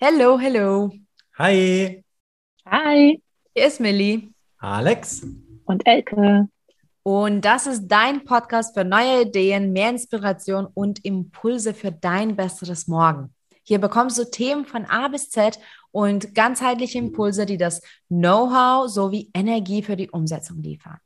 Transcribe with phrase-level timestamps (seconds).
[0.00, 0.92] Hello, hello.
[1.38, 2.04] Hi,
[2.64, 3.20] Hi
[3.52, 4.32] Hier ist Millie.
[4.58, 5.26] Alex.
[5.64, 6.48] und Elke.
[7.02, 12.86] Und das ist dein Podcast für neue Ideen, mehr Inspiration und Impulse für dein besseres
[12.86, 13.34] Morgen.
[13.64, 15.58] Hier bekommst du Themen von A bis Z
[15.90, 20.98] und ganzheitliche Impulse, die das Know-how sowie Energie für die Umsetzung liefern.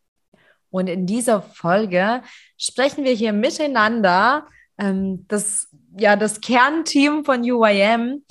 [0.69, 2.21] Und in dieser Folge
[2.59, 8.23] sprechen wir hier miteinander, ähm, das, ja, das Kernteam von UIM,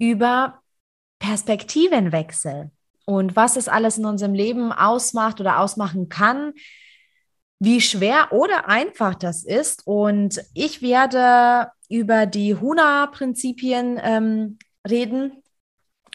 [0.00, 0.60] über
[1.20, 2.70] Perspektivenwechsel
[3.04, 6.54] und was es alles in unserem Leben ausmacht oder ausmachen kann,
[7.60, 9.86] wie schwer oder einfach das ist.
[9.86, 15.42] Und ich werde über die HUNA-Prinzipien ähm, reden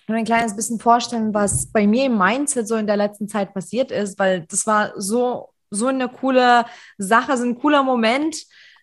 [0.07, 3.53] und ein kleines bisschen vorstellen, was bei mir im Mindset so in der letzten Zeit
[3.53, 6.65] passiert ist, weil das war so, so eine coole
[6.97, 8.37] Sache, so ein cooler Moment.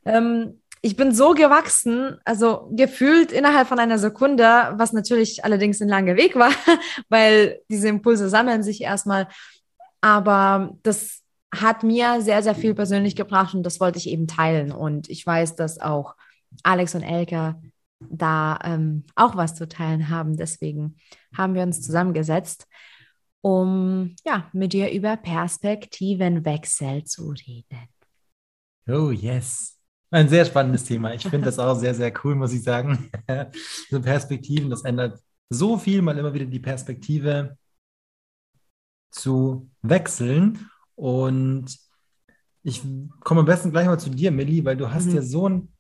[0.05, 5.89] Ähm, ich bin so gewachsen, also gefühlt innerhalb von einer Sekunde, was natürlich allerdings ein
[5.89, 6.51] langer Weg war,
[7.09, 9.29] weil diese Impulse sammeln sich erstmal.
[10.01, 11.23] Aber das
[11.55, 14.73] hat mir sehr, sehr viel persönlich gebracht und das wollte ich eben teilen.
[14.73, 16.17] Und ich weiß, dass auch
[16.65, 17.55] Alex und Elke
[18.01, 20.37] da ähm, auch was zu teilen haben.
[20.37, 20.97] Deswegen
[21.37, 22.67] haben wir uns zusammengesetzt,
[23.41, 27.89] um ja mit dir über Perspektivenwechsel zu reden.
[28.89, 29.79] Oh, yes.
[30.13, 31.15] Ein sehr spannendes Thema.
[31.15, 33.11] Ich finde das auch sehr, sehr cool, muss ich sagen.
[33.91, 35.19] so Perspektiven, das ändert
[35.49, 37.57] so viel, mal immer wieder die Perspektive
[39.11, 40.69] zu wechseln.
[40.97, 41.79] Und
[42.63, 42.83] ich
[43.21, 45.15] komme am besten gleich mal zu dir, Milli, weil du hast Mhm.
[45.17, 45.73] ja so ein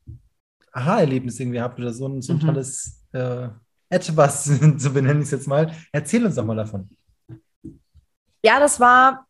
[0.73, 2.41] Aha-Erlebnis irgendwie gehabt oder so ein, so ein Mhm.
[2.47, 3.49] tolles äh,
[3.91, 4.45] etwas,
[4.79, 5.71] so benenne ich es jetzt mal.
[5.93, 6.89] Erzähl uns doch mal davon.
[8.43, 9.27] Ja, das war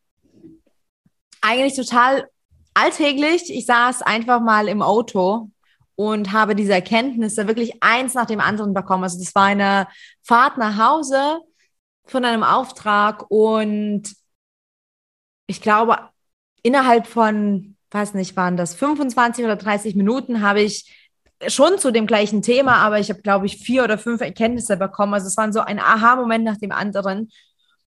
[1.41, 2.29] eigentlich total
[2.73, 3.53] alltäglich.
[3.53, 5.49] Ich saß einfach mal im Auto
[5.95, 9.03] und habe diese Erkenntnisse wirklich eins nach dem anderen bekommen.
[9.03, 9.87] Also das war eine
[10.23, 11.39] Fahrt nach Hause
[12.05, 14.03] von einem Auftrag und
[15.47, 15.97] ich glaube,
[16.63, 20.91] innerhalb von, weiß nicht, waren das 25 oder 30 Minuten habe ich
[21.47, 25.13] schon zu dem gleichen Thema, aber ich habe, glaube ich, vier oder fünf Erkenntnisse bekommen.
[25.13, 27.29] Also es waren so ein Aha-Moment nach dem anderen.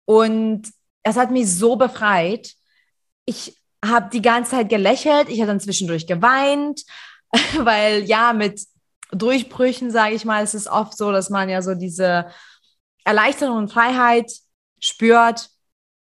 [0.05, 0.69] Und
[1.03, 2.55] es hat mich so befreit.
[3.25, 5.29] Ich habe die ganze Zeit gelächelt.
[5.29, 6.83] Ich habe dann zwischendurch geweint,
[7.59, 8.61] weil ja, mit
[9.13, 12.27] Durchbrüchen, sage ich mal, es ist oft so, dass man ja so diese
[13.05, 14.31] Erleichterung und Freiheit
[14.81, 15.49] spürt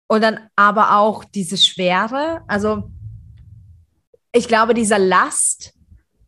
[0.08, 2.42] und dann aber auch diese Schwere.
[2.48, 2.92] Also
[4.31, 5.74] ich glaube, diese Last,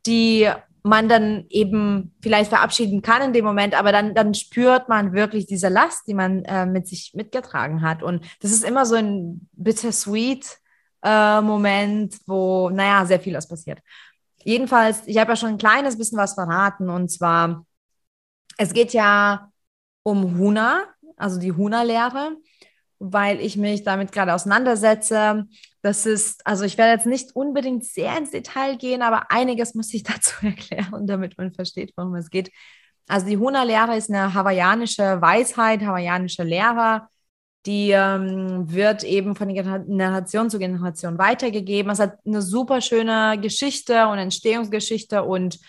[0.06, 0.50] die
[0.84, 5.46] man dann eben vielleicht verabschieden kann in dem Moment, aber dann, dann spürt man wirklich
[5.46, 8.02] diese Last, die man äh, mit sich mitgetragen hat.
[8.02, 10.58] Und das ist immer so ein bittersweet
[11.04, 13.80] äh, Moment, wo, naja, sehr viel was passiert.
[14.44, 17.66] Jedenfalls, ich habe ja schon ein kleines bisschen was verraten und zwar,
[18.58, 19.50] es geht ja
[20.04, 20.86] um Huna,
[21.18, 22.38] also die Huna-Lehre,
[23.00, 25.46] weil ich mich damit gerade auseinandersetze.
[25.82, 29.94] Das ist, also ich werde jetzt nicht unbedingt sehr ins Detail gehen, aber einiges muss
[29.94, 32.52] ich dazu erklären, damit man versteht, worum es geht.
[33.08, 37.08] Also die Huna-Lehre ist eine hawaiianische Weisheit, hawaiianische Lehre,
[37.66, 41.92] die ähm, wird eben von Generation zu Generation weitergegeben.
[41.92, 45.60] Es hat eine super schöne Geschichte und Entstehungsgeschichte und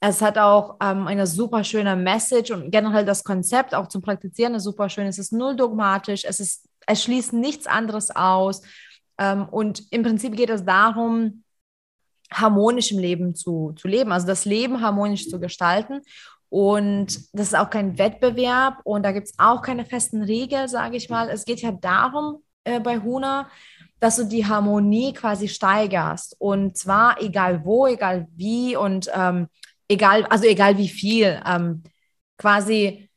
[0.00, 4.54] es hat auch ähm, eine super schöne Message und generell das Konzept auch zum Praktizieren
[4.54, 5.06] ist super schön.
[5.06, 8.62] Es ist null dogmatisch, es, ist, es schließt nichts anderes aus.
[9.18, 11.42] Ähm, und im Prinzip geht es darum,
[12.30, 16.02] harmonisch im Leben zu, zu leben, also das Leben harmonisch zu gestalten.
[16.54, 20.96] Und das ist auch kein Wettbewerb und da gibt es auch keine festen Regeln, sage
[20.96, 21.28] ich mal.
[21.28, 23.50] Es geht ja darum äh, bei Huna,
[23.98, 26.36] dass du die Harmonie quasi steigerst.
[26.38, 29.48] Und zwar egal wo, egal wie und ähm,
[29.88, 31.42] egal, also egal wie viel.
[31.44, 31.82] Ähm,
[32.38, 33.10] quasi,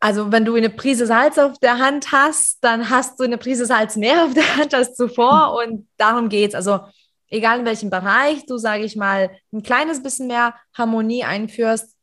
[0.00, 3.66] also wenn du eine Prise Salz auf der Hand hast, dann hast du eine Prise
[3.66, 5.62] Salz mehr auf der Hand als zuvor.
[5.62, 6.54] Und darum geht es.
[6.56, 6.80] Also
[7.28, 11.95] egal in welchem Bereich du, sage ich mal, ein kleines bisschen mehr Harmonie einführst,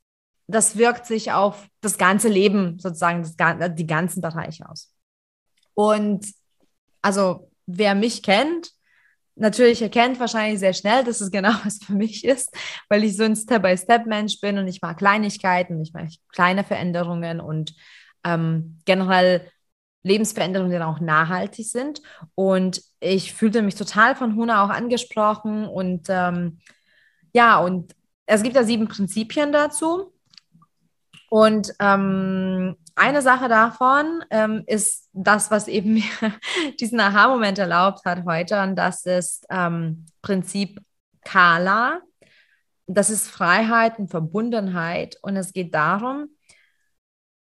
[0.48, 4.94] das wirkt sich auf das ganze Leben sozusagen, das, die ganzen Bereiche aus.
[5.74, 6.26] Und
[7.02, 8.72] also wer mich kennt,
[9.36, 12.56] natürlich erkennt wahrscheinlich sehr schnell, dass es genau was für mich ist,
[12.90, 17.74] weil ich so ein Step-by-Step-Mensch bin und ich mag Kleinigkeiten, ich mag kleine Veränderungen und
[18.24, 19.50] ähm, generell
[20.04, 22.02] Lebensveränderungen, die auch nachhaltig sind.
[22.36, 26.60] Und ich fühlte mich total von Huna auch angesprochen und ähm,
[27.34, 30.13] ja, und es gibt ja sieben Prinzipien dazu.
[31.34, 36.04] Und ähm, eine Sache davon ähm, ist das, was eben mir
[36.80, 38.62] diesen Aha-Moment erlaubt hat heute.
[38.62, 40.80] Und das ist ähm, Prinzip
[41.26, 42.02] Kala.
[42.86, 45.18] Das ist Freiheit und Verbundenheit.
[45.24, 46.30] Und es geht darum,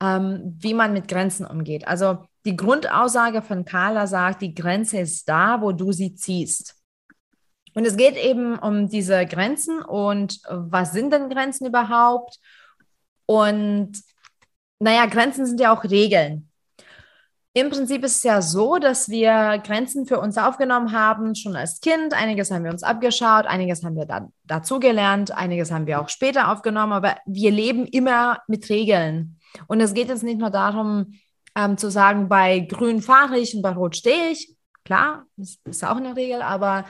[0.02, 1.88] ähm, wie man mit Grenzen umgeht.
[1.88, 6.82] Also die Grundaussage von Carla sagt, die Grenze ist da, wo du sie ziehst.
[7.76, 12.40] Und es geht eben um diese Grenzen und was sind denn Grenzen überhaupt?
[13.28, 13.92] Und
[14.80, 16.50] naja, Grenzen sind ja auch Regeln.
[17.54, 21.80] Im Prinzip ist es ja so, dass wir Grenzen für uns aufgenommen haben, schon als
[21.82, 22.14] Kind.
[22.14, 26.52] Einiges haben wir uns abgeschaut, einiges haben wir da, dazugelernt, einiges haben wir auch später
[26.52, 29.40] aufgenommen, aber wir leben immer mit Regeln.
[29.66, 31.16] Und es geht jetzt nicht nur darum,
[31.56, 34.56] ähm, zu sagen, bei grün fahre ich und bei rot stehe ich.
[34.86, 36.86] Klar, das ist auch eine Regel, aber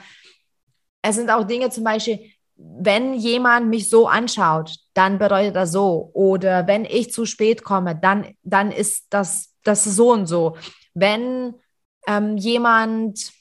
[1.00, 2.20] es sind auch Dinge zum Beispiel,
[2.58, 6.10] wenn jemand mich so anschaut, dann bedeutet das so.
[6.12, 10.56] Oder wenn ich zu spät komme, dann, dann ist das, das so und so.
[10.92, 11.54] Wenn
[12.08, 13.32] ähm, jemand,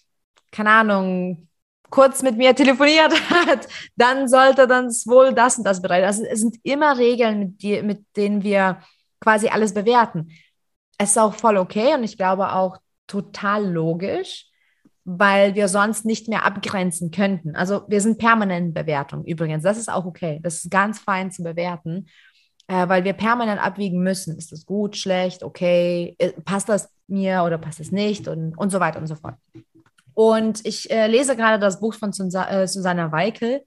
[0.52, 1.48] keine Ahnung,
[1.90, 6.06] kurz mit mir telefoniert hat, dann sollte das wohl das und das bedeuten.
[6.06, 8.82] Also es sind immer Regeln, mit, die, mit denen wir
[9.20, 10.32] quasi alles bewerten.
[11.00, 12.78] Es ist auch voll okay und ich glaube auch
[13.08, 14.48] total logisch,
[15.10, 17.56] weil wir sonst nicht mehr abgrenzen könnten.
[17.56, 19.64] Also wir sind permanent in Bewertung übrigens.
[19.64, 20.42] Das ist auch okay.
[20.44, 22.10] Das ist ganz fein zu bewerten,
[22.68, 24.38] äh, weil wir permanent abwiegen müssen.
[24.38, 26.14] Ist das gut, schlecht, okay?
[26.18, 28.28] Äh, passt das mir oder passt es nicht?
[28.28, 29.36] Und, und so weiter und so fort.
[30.14, 33.64] Und ich äh, lese gerade das Buch von Susa äh, Susanna Weikel.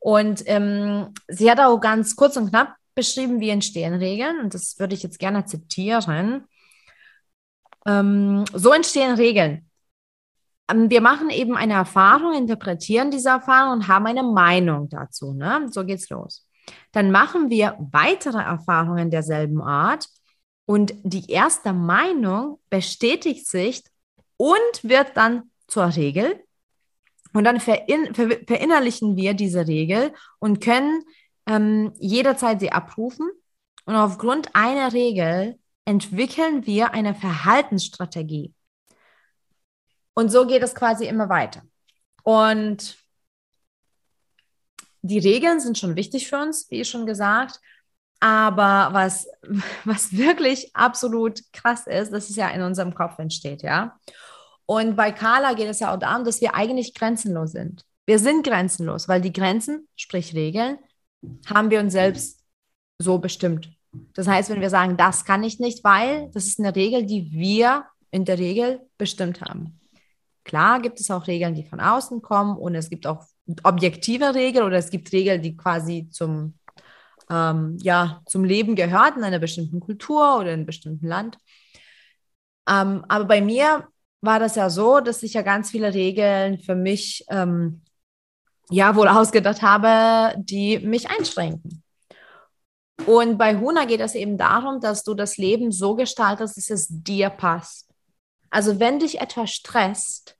[0.00, 4.38] Und ähm, sie hat auch ganz kurz und knapp beschrieben, wie entstehen Regeln.
[4.38, 6.44] Und das würde ich jetzt gerne zitieren.
[7.86, 9.66] Ähm, so entstehen Regeln.
[10.70, 15.32] Ähm, wir machen eben eine Erfahrung, interpretieren diese Erfahrung und haben eine Meinung dazu.
[15.34, 15.68] Ne?
[15.70, 16.46] So geht's los.
[16.92, 20.08] Dann machen wir weitere Erfahrungen derselben Art
[20.66, 23.82] und die erste Meinung bestätigt sich
[24.36, 26.42] und wird dann zur Regel.
[27.32, 31.02] Und dann verin ver verinnerlichen wir diese Regel und können
[31.46, 33.28] ähm, jederzeit sie abrufen.
[33.86, 38.54] Und aufgrund einer Regel entwickeln wir eine Verhaltensstrategie.
[40.14, 41.62] Und so geht es quasi immer weiter.
[42.22, 42.96] Und
[45.02, 47.60] die Regeln sind schon wichtig für uns, wie schon gesagt.
[48.20, 49.28] Aber was,
[49.84, 53.98] was wirklich absolut krass ist, das ist ja in unserem Kopf entsteht, ja.
[54.66, 57.84] Und bei Carla geht es ja auch darum, dass wir eigentlich grenzenlos sind.
[58.06, 60.78] Wir sind grenzenlos, weil die Grenzen, sprich Regeln,
[61.46, 62.42] haben wir uns selbst
[62.98, 63.70] so bestimmt.
[64.14, 67.30] Das heißt, wenn wir sagen, das kann ich nicht, weil das ist eine Regel, die
[67.30, 69.80] wir in der Regel bestimmt haben.
[70.44, 73.24] Klar gibt es auch Regeln, die von außen kommen und es gibt auch
[73.62, 76.58] objektive Regeln oder es gibt Regeln, die quasi zum,
[77.30, 81.38] ähm, ja, zum Leben gehören in einer bestimmten Kultur oder in einem bestimmten Land.
[82.68, 83.88] Ähm, aber bei mir
[84.20, 87.82] war das ja so, dass ich ja ganz viele Regeln für mich ähm,
[88.70, 91.82] ja wohl ausgedacht habe, die mich einschränken.
[93.06, 96.86] Und bei Huna geht es eben darum, dass du das Leben so gestaltest, dass es
[96.88, 97.93] dir passt.
[98.54, 100.38] Also wenn dich etwas stresst,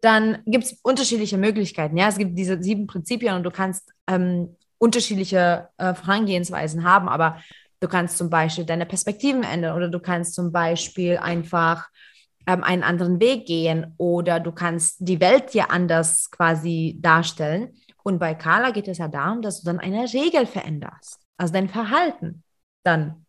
[0.00, 1.96] dann gibt es unterschiedliche Möglichkeiten.
[1.96, 7.40] Ja, es gibt diese sieben Prinzipien und du kannst ähm, unterschiedliche äh, Vorangehensweisen haben, aber
[7.78, 11.90] du kannst zum Beispiel deine Perspektiven ändern oder du kannst zum Beispiel einfach
[12.48, 17.76] ähm, einen anderen Weg gehen oder du kannst die Welt dir anders quasi darstellen.
[18.02, 21.68] Und bei Carla geht es ja darum, dass du dann eine Regel veränderst, also dein
[21.68, 22.42] Verhalten
[22.82, 23.26] dann.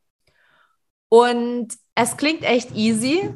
[1.09, 3.29] Und es klingt echt easy,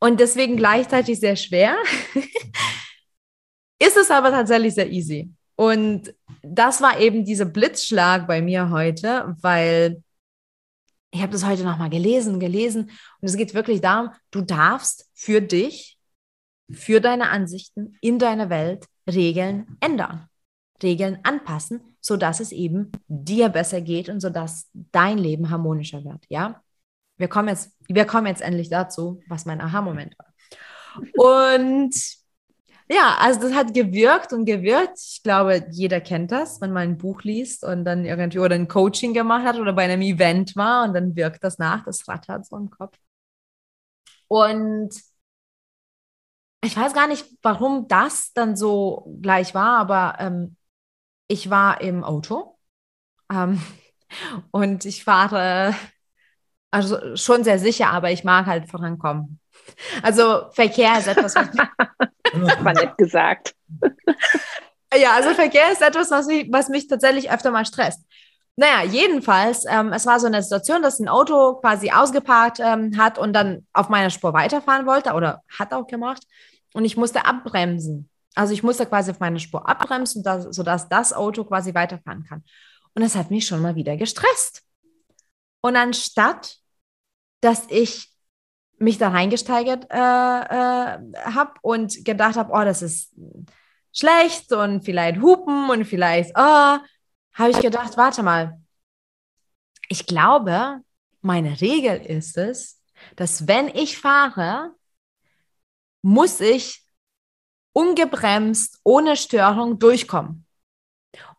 [0.00, 1.76] und deswegen gleichzeitig sehr schwer.
[3.80, 5.30] ist es aber tatsächlich sehr easy.
[5.56, 10.02] Und das war eben dieser Blitzschlag bei mir heute, weil
[11.10, 12.90] ich habe das heute nochmal gelesen, gelesen.
[13.20, 15.98] Und es geht wirklich darum, du darfst für dich,
[16.72, 20.28] für deine Ansichten in deiner Welt Regeln ändern,
[20.82, 26.24] Regeln anpassen, sodass es eben dir besser geht und sodass dein Leben harmonischer wird.
[26.28, 26.62] Ja,
[27.20, 30.34] wir kommen jetzt, wir kommen jetzt endlich dazu, was mein Aha-Moment war.
[31.16, 31.94] Und
[32.88, 34.98] ja, also das hat gewirkt und gewirkt.
[34.98, 38.66] Ich glaube, jeder kennt das, wenn man ein Buch liest und dann irgendwie oder ein
[38.68, 42.46] Coaching gemacht hat oder bei einem Event war und dann wirkt das nach, das rattert
[42.46, 42.96] so im Kopf.
[44.28, 44.90] Und
[46.62, 50.56] ich weiß gar nicht, warum das dann so gleich war, aber ähm,
[51.28, 52.58] ich war im Auto
[53.32, 53.60] ähm,
[54.50, 55.74] und ich fahre
[56.70, 59.40] also schon sehr sicher, aber ich mag halt vorankommen.
[60.02, 63.54] Also Verkehr ist etwas, was war nett gesagt.
[64.94, 68.04] ja, also Verkehr ist etwas, was mich, was mich tatsächlich öfter mal stresst.
[68.56, 73.18] Naja, jedenfalls, ähm, es war so eine Situation, dass ein Auto quasi ausgeparkt ähm, hat
[73.18, 76.22] und dann auf meiner Spur weiterfahren wollte oder hat auch gemacht
[76.74, 78.10] und ich musste abbremsen.
[78.34, 80.22] Also ich musste quasi auf meiner Spur abbremsen,
[80.52, 82.44] sodass das Auto quasi weiterfahren kann.
[82.94, 84.62] Und das hat mich schon mal wieder gestresst.
[85.62, 86.59] Und anstatt,
[87.40, 88.10] dass ich
[88.78, 93.14] mich da reingesteigert äh, äh, habe und gedacht habe, oh, das ist
[93.92, 96.78] schlecht und vielleicht hupen und vielleicht, oh,
[97.34, 98.60] habe ich gedacht, warte mal,
[99.88, 100.80] ich glaube,
[101.20, 102.82] meine Regel ist es,
[103.16, 104.74] dass wenn ich fahre,
[106.02, 106.86] muss ich
[107.72, 110.46] ungebremst, ohne Störung durchkommen.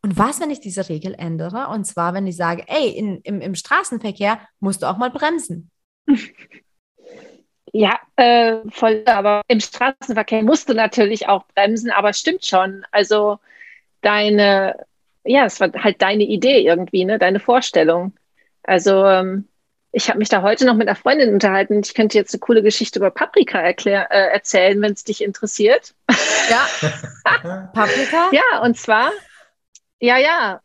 [0.04, 1.68] Und was, wenn ich diese Regel ändere?
[1.68, 5.71] Und zwar, wenn ich sage, ey, in, im, im Straßenverkehr musst du auch mal bremsen.
[7.74, 12.86] Ja, äh, voll, aber im Straßenverkehr musst du natürlich auch bremsen, aber stimmt schon.
[12.92, 13.40] Also
[14.02, 14.86] deine,
[15.24, 18.14] ja, es war halt deine Idee irgendwie, ne, deine Vorstellung.
[18.64, 19.48] Also ähm,
[19.94, 21.82] ich habe mich da heute noch mit einer Freundin unterhalten.
[21.84, 25.94] Ich könnte jetzt eine coole Geschichte über Paprika erklär, äh, erzählen, wenn es dich interessiert.
[26.50, 26.68] Ja.
[27.74, 28.30] Paprika?
[28.32, 29.12] Ja, und zwar,
[30.00, 30.62] ja, ja.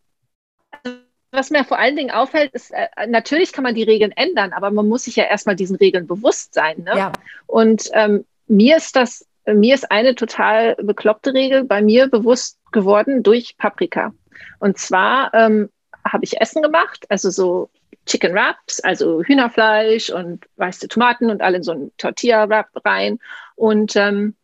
[1.33, 4.71] Was mir vor allen Dingen auffällt, ist, äh, natürlich kann man die Regeln ändern, aber
[4.71, 6.85] man muss sich ja erstmal diesen Regeln bewusst sein.
[6.85, 6.97] Ne?
[6.97, 7.13] Ja.
[7.47, 13.23] Und ähm, mir ist das, mir ist eine total bekloppte Regel bei mir bewusst geworden
[13.23, 14.13] durch Paprika.
[14.61, 15.71] Und zwar ähm,
[16.05, 17.71] habe ich Essen gemacht, also so
[18.07, 23.19] Chicken Wraps, also Hühnerfleisch und weiße Tomaten und alle in so einen Tortilla-Wrap rein.
[23.57, 24.37] Und ähm,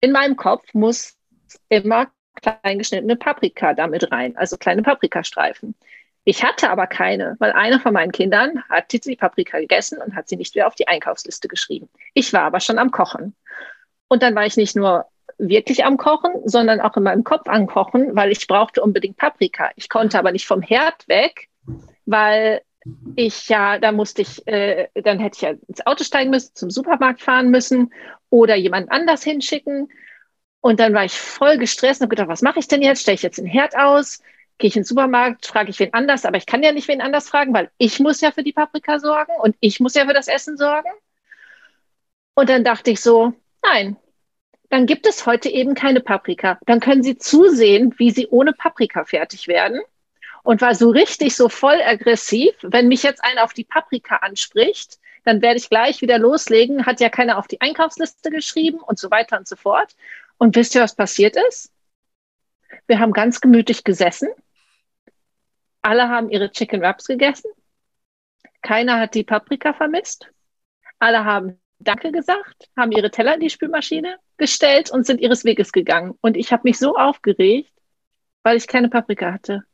[0.00, 1.16] in meinem Kopf muss
[1.68, 2.08] immer
[2.40, 5.74] klein geschnittene Paprika damit rein, also kleine Paprikastreifen.
[6.24, 10.28] Ich hatte aber keine, weil einer von meinen Kindern hat die Paprika gegessen und hat
[10.28, 11.88] sie nicht mehr auf die Einkaufsliste geschrieben.
[12.14, 13.34] Ich war aber schon am Kochen.
[14.08, 15.06] Und dann war ich nicht nur
[15.38, 19.70] wirklich am Kochen, sondern auch in meinem Kopf am Kochen, weil ich brauchte unbedingt Paprika.
[19.76, 21.48] Ich konnte aber nicht vom Herd weg,
[22.06, 22.62] weil
[23.16, 26.70] ich ja, da musste ich, äh, dann hätte ich ja ins Auto steigen müssen, zum
[26.70, 27.92] Supermarkt fahren müssen
[28.30, 29.88] oder jemand anders hinschicken.
[30.60, 33.02] Und dann war ich voll gestresst und habe gedacht, was mache ich denn jetzt?
[33.02, 34.22] Stelle ich jetzt den Herd aus?
[34.58, 37.00] Gehe ich in den Supermarkt, frage ich wen anders, aber ich kann ja nicht wen
[37.00, 40.14] anders fragen, weil ich muss ja für die Paprika sorgen und ich muss ja für
[40.14, 40.90] das Essen sorgen.
[42.34, 43.32] Und dann dachte ich so,
[43.62, 43.96] nein,
[44.70, 46.58] dann gibt es heute eben keine Paprika.
[46.66, 49.80] Dann können Sie zusehen, wie Sie ohne Paprika fertig werden
[50.42, 52.54] und war so richtig so voll aggressiv.
[52.62, 56.86] Wenn mich jetzt einer auf die Paprika anspricht, dann werde ich gleich wieder loslegen.
[56.86, 59.96] Hat ja keiner auf die Einkaufsliste geschrieben und so weiter und so fort.
[60.36, 61.72] Und wisst ihr, was passiert ist?
[62.86, 64.28] Wir haben ganz gemütlich gesessen.
[65.84, 67.50] Alle haben ihre Chicken Wraps gegessen.
[68.62, 70.30] Keiner hat die Paprika vermisst.
[70.98, 75.72] Alle haben Danke gesagt, haben ihre Teller in die Spülmaschine gestellt und sind ihres Weges
[75.72, 76.14] gegangen.
[76.22, 77.70] Und ich habe mich so aufgeregt,
[78.42, 79.64] weil ich keine Paprika hatte.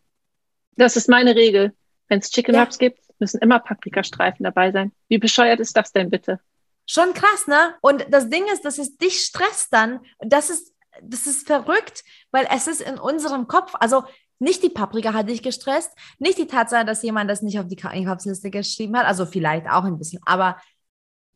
[0.73, 1.76] Das ist meine Regel.
[2.09, 2.88] Wenn es Chicken Wraps ja.
[2.88, 4.90] gibt, müssen immer Paprikastreifen dabei sein.
[5.07, 6.40] Wie bescheuert ist das denn bitte?
[6.87, 7.76] Schon krass, ne?
[7.83, 10.00] Und das Ding ist, dass es dich stresst dann.
[10.19, 12.02] Das ist, das ist verrückt,
[12.33, 14.02] weil es ist in unserem Kopf, also
[14.40, 17.80] nicht die Paprika hat dich gestresst, nicht die Tatsache, dass jemand das nicht auf die
[17.82, 20.56] Einkaufsliste geschrieben hat, also vielleicht auch ein bisschen, aber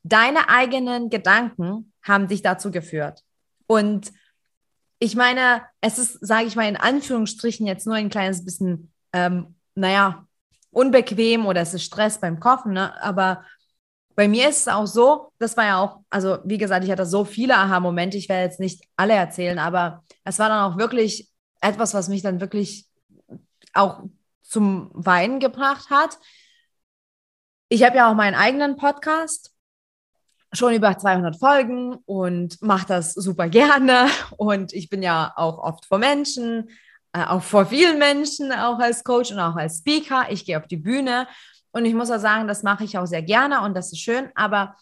[0.02, 3.22] deine eigenen Gedanken haben dich dazu geführt.
[3.66, 4.12] Und
[4.98, 9.54] ich meine, es ist, sage ich mal in Anführungsstrichen, jetzt nur ein kleines bisschen ähm,
[9.74, 10.26] naja,
[10.70, 13.00] unbequem oder es ist Stress beim Kochen, ne?
[13.02, 13.44] aber
[14.16, 17.06] bei mir ist es auch so, das war ja auch, also wie gesagt, ich hatte
[17.06, 21.30] so viele Aha-Momente, ich werde jetzt nicht alle erzählen, aber es war dann auch wirklich
[21.60, 22.86] etwas, was mich dann wirklich
[23.74, 24.04] auch
[24.42, 26.18] zum Weinen gebracht hat.
[27.68, 29.52] Ich habe ja auch meinen eigenen Podcast,
[30.52, 34.06] schon über 200 Folgen und mache das super gerne.
[34.36, 36.70] Und ich bin ja auch oft vor Menschen,
[37.12, 40.26] äh, auch vor vielen Menschen, auch als Coach und auch als Speaker.
[40.30, 41.26] Ich gehe auf die Bühne
[41.72, 44.30] und ich muss auch sagen, das mache ich auch sehr gerne und das ist schön,
[44.36, 44.76] aber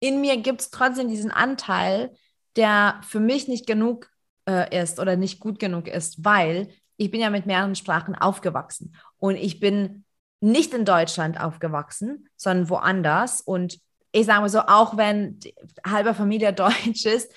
[0.00, 2.14] in mir gibt es trotzdem diesen Anteil,
[2.54, 4.08] der für mich nicht genug
[4.48, 8.94] äh, ist oder nicht gut genug ist, weil ich bin ja mit mehreren Sprachen aufgewachsen
[9.18, 10.04] und ich bin
[10.40, 13.80] nicht in Deutschland aufgewachsen, sondern woanders und
[14.12, 15.38] ich sage mal so, auch wenn
[15.86, 17.32] halber Familie deutsch ist,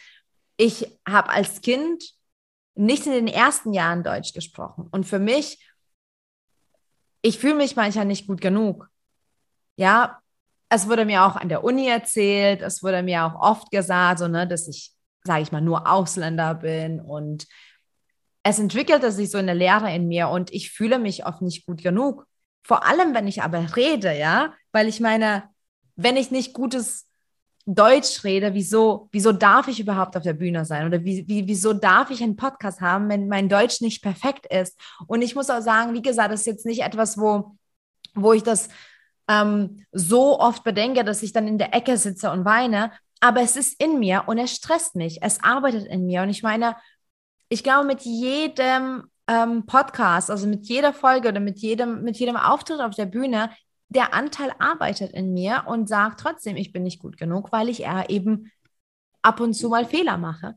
[0.58, 2.04] ich habe als Kind
[2.76, 4.88] nicht in den ersten Jahren Deutsch gesprochen.
[4.92, 5.64] Und für mich,
[7.22, 8.90] ich fühle mich manchmal nicht gut genug.
[9.76, 10.20] Ja,
[10.70, 14.28] es wurde mir auch an der Uni erzählt, es wurde mir auch oft gesagt, so,
[14.28, 17.48] ne, dass ich, sage ich mal, nur Ausländer bin und
[18.44, 21.82] es entwickelte sich so eine Lehre in mir und ich fühle mich oft nicht gut
[21.82, 22.26] genug.
[22.64, 25.44] Vor allem, wenn ich aber rede, ja, weil ich meine,
[25.96, 27.08] wenn ich nicht gutes
[27.66, 30.88] Deutsch rede, wieso, wieso darf ich überhaupt auf der Bühne sein?
[30.88, 34.80] Oder wie, wie, wieso darf ich einen Podcast haben, wenn mein Deutsch nicht perfekt ist?
[35.08, 37.56] Und ich muss auch sagen, wie gesagt, das ist jetzt nicht etwas, wo,
[38.16, 38.70] wo ich das
[39.28, 42.92] ähm, so oft bedenke, dass ich dann in der Ecke sitze und weine.
[43.20, 45.22] Aber es ist in mir und es stresst mich.
[45.22, 46.24] Es arbeitet in mir.
[46.24, 46.76] Und ich meine,
[47.52, 52.38] ich glaube, mit jedem ähm, Podcast, also mit jeder Folge oder mit jedem, mit jedem
[52.38, 53.52] Auftritt auf der Bühne,
[53.90, 57.82] der Anteil arbeitet in mir und sagt trotzdem, ich bin nicht gut genug, weil ich
[57.82, 58.50] eher eben
[59.22, 60.56] ab und zu mal Fehler mache.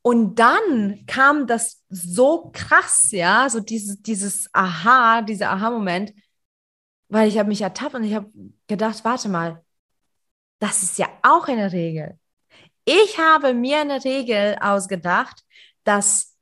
[0.00, 6.14] Und dann kam das so krass, ja, so dieses, dieses Aha, dieser Aha-Moment,
[7.08, 8.32] weil ich habe mich ertappt und ich habe
[8.66, 9.62] gedacht, warte mal,
[10.58, 12.18] das ist ja auch eine Regel.
[12.86, 15.44] Ich habe mir eine Regel ausgedacht,
[15.88, 16.36] dass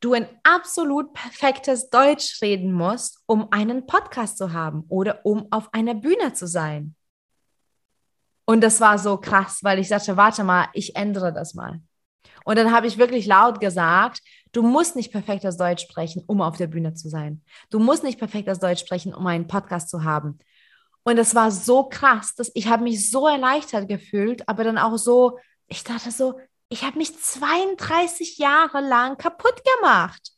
[0.00, 5.72] du ein absolut perfektes Deutsch reden musst, um einen Podcast zu haben oder um auf
[5.72, 6.96] einer Bühne zu sein.
[8.44, 11.80] Und das war so krass, weil ich sagte, warte mal, ich ändere das mal.
[12.44, 14.20] Und dann habe ich wirklich laut gesagt,
[14.52, 17.42] du musst nicht perfektes Deutsch sprechen, um auf der Bühne zu sein.
[17.70, 20.38] Du musst nicht perfektes Deutsch sprechen, um einen Podcast zu haben.
[21.04, 24.96] Und das war so krass, dass ich habe mich so erleichtert gefühlt, aber dann auch
[24.96, 25.38] so,
[25.68, 30.32] ich dachte so, ich habe mich 32 Jahre lang kaputt gemacht.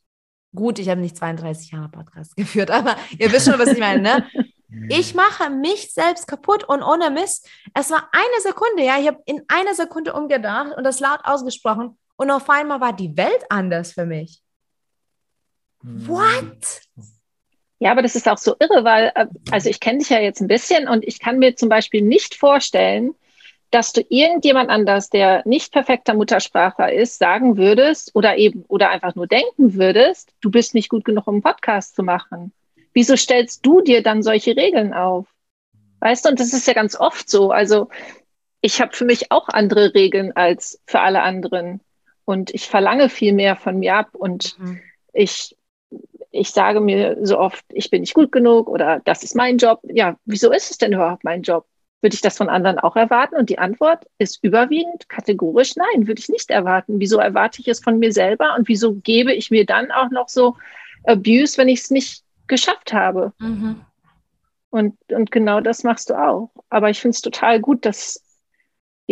[0.53, 4.01] Gut, ich habe nicht 32 Jahre Podcast geführt, aber ihr wisst schon, was ich meine,
[4.01, 4.27] ne?
[4.87, 7.45] Ich mache mich selbst kaputt und ohne Mist.
[7.73, 8.97] Es war eine Sekunde, ja.
[9.01, 11.97] Ich habe in einer Sekunde umgedacht und das laut ausgesprochen.
[12.15, 14.41] Und auf einmal war die Welt anders für mich.
[15.81, 16.07] Hm.
[16.07, 16.81] What?
[17.79, 20.39] Ja, aber das ist auch so irre, weil, äh, also ich kenne dich ja jetzt
[20.39, 23.13] ein bisschen und ich kann mir zum Beispiel nicht vorstellen,
[23.71, 29.15] dass du irgendjemand anders, der nicht perfekter Muttersprachler ist, sagen würdest oder eben oder einfach
[29.15, 32.51] nur denken würdest, du bist nicht gut genug, um einen Podcast zu machen.
[32.93, 35.25] Wieso stellst du dir dann solche Regeln auf?
[36.01, 37.51] Weißt du, und das ist ja ganz oft so.
[37.51, 37.87] Also
[38.59, 41.79] ich habe für mich auch andere Regeln als für alle anderen.
[42.25, 44.79] Und ich verlange viel mehr von mir ab und mhm.
[45.13, 45.55] ich,
[46.29, 49.79] ich sage mir so oft, ich bin nicht gut genug oder das ist mein Job.
[49.83, 51.65] Ja, wieso ist es denn überhaupt mein Job?
[52.01, 53.35] Würde ich das von anderen auch erwarten?
[53.35, 56.99] Und die Antwort ist überwiegend kategorisch nein, würde ich nicht erwarten.
[56.99, 60.29] Wieso erwarte ich es von mir selber und wieso gebe ich mir dann auch noch
[60.29, 60.57] so
[61.03, 63.33] Abuse, wenn ich es nicht geschafft habe?
[63.39, 63.81] Mhm.
[64.71, 66.49] Und, und genau das machst du auch.
[66.69, 68.23] Aber ich finde es total gut, dass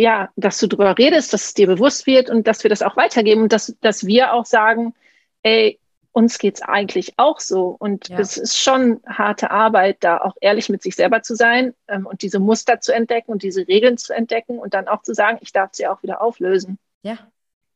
[0.00, 2.96] ja, dass du darüber redest, dass es dir bewusst wird und dass wir das auch
[2.96, 4.94] weitergeben und dass, dass wir auch sagen,
[5.42, 5.78] ey,
[6.12, 7.76] uns geht es eigentlich auch so.
[7.78, 8.18] Und ja.
[8.18, 12.22] es ist schon harte Arbeit, da auch ehrlich mit sich selber zu sein ähm, und
[12.22, 15.52] diese Muster zu entdecken und diese Regeln zu entdecken und dann auch zu sagen, ich
[15.52, 16.78] darf sie auch wieder auflösen.
[17.02, 17.18] Ja.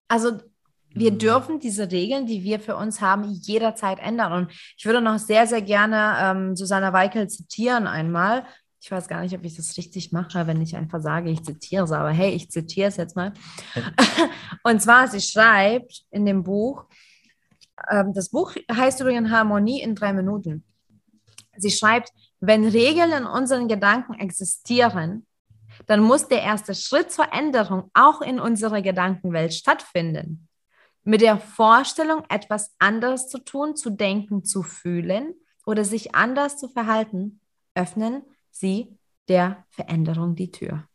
[0.09, 0.38] Also
[0.90, 1.18] wir mhm.
[1.18, 4.33] dürfen diese Regeln, die wir für uns haben, jederzeit ändern.
[4.33, 8.44] Und ich würde noch sehr, sehr gerne ähm, Susanna Weikel zitieren einmal,
[8.85, 11.85] ich weiß gar nicht, ob ich das richtig mache, wenn ich einfach sage, ich zitiere
[11.85, 13.33] es, aber hey, ich zitiere es jetzt mal.
[14.62, 16.85] Und zwar, sie schreibt in dem Buch,
[17.76, 20.64] das Buch heißt übrigens Harmonie in drei Minuten.
[21.56, 25.26] Sie schreibt, wenn Regeln in unseren Gedanken existieren,
[25.87, 30.48] dann muss der erste Schritt zur Änderung auch in unserer Gedankenwelt stattfinden.
[31.02, 35.34] Mit der Vorstellung, etwas anderes zu tun, zu denken, zu fühlen
[35.66, 37.40] oder sich anders zu verhalten,
[37.74, 38.96] öffnen sie
[39.28, 40.88] der Veränderung die Tür.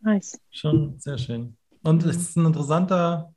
[0.00, 0.40] Nice.
[0.50, 1.56] Schon sehr schön.
[1.82, 3.34] Und es ist ein interessanter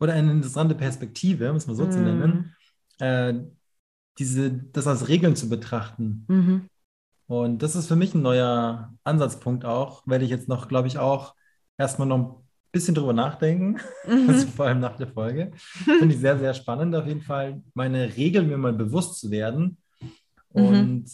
[0.00, 1.90] oder eine interessante Perspektive, muss man so mhm.
[1.90, 2.56] zu nennen,
[2.98, 3.34] äh,
[4.18, 6.24] diese, das als Regeln zu betrachten.
[6.28, 6.68] Mhm.
[7.26, 10.98] Und das ist für mich ein neuer Ansatzpunkt auch, werde ich jetzt noch, glaube ich,
[10.98, 11.34] auch
[11.78, 14.28] erstmal noch ein bisschen drüber nachdenken, mhm.
[14.28, 15.52] also vor allem nach der Folge.
[15.54, 19.78] Finde ich sehr, sehr spannend auf jeden Fall, meine Regeln mir mal bewusst zu werden
[20.54, 20.64] Mhm.
[20.64, 21.10] Und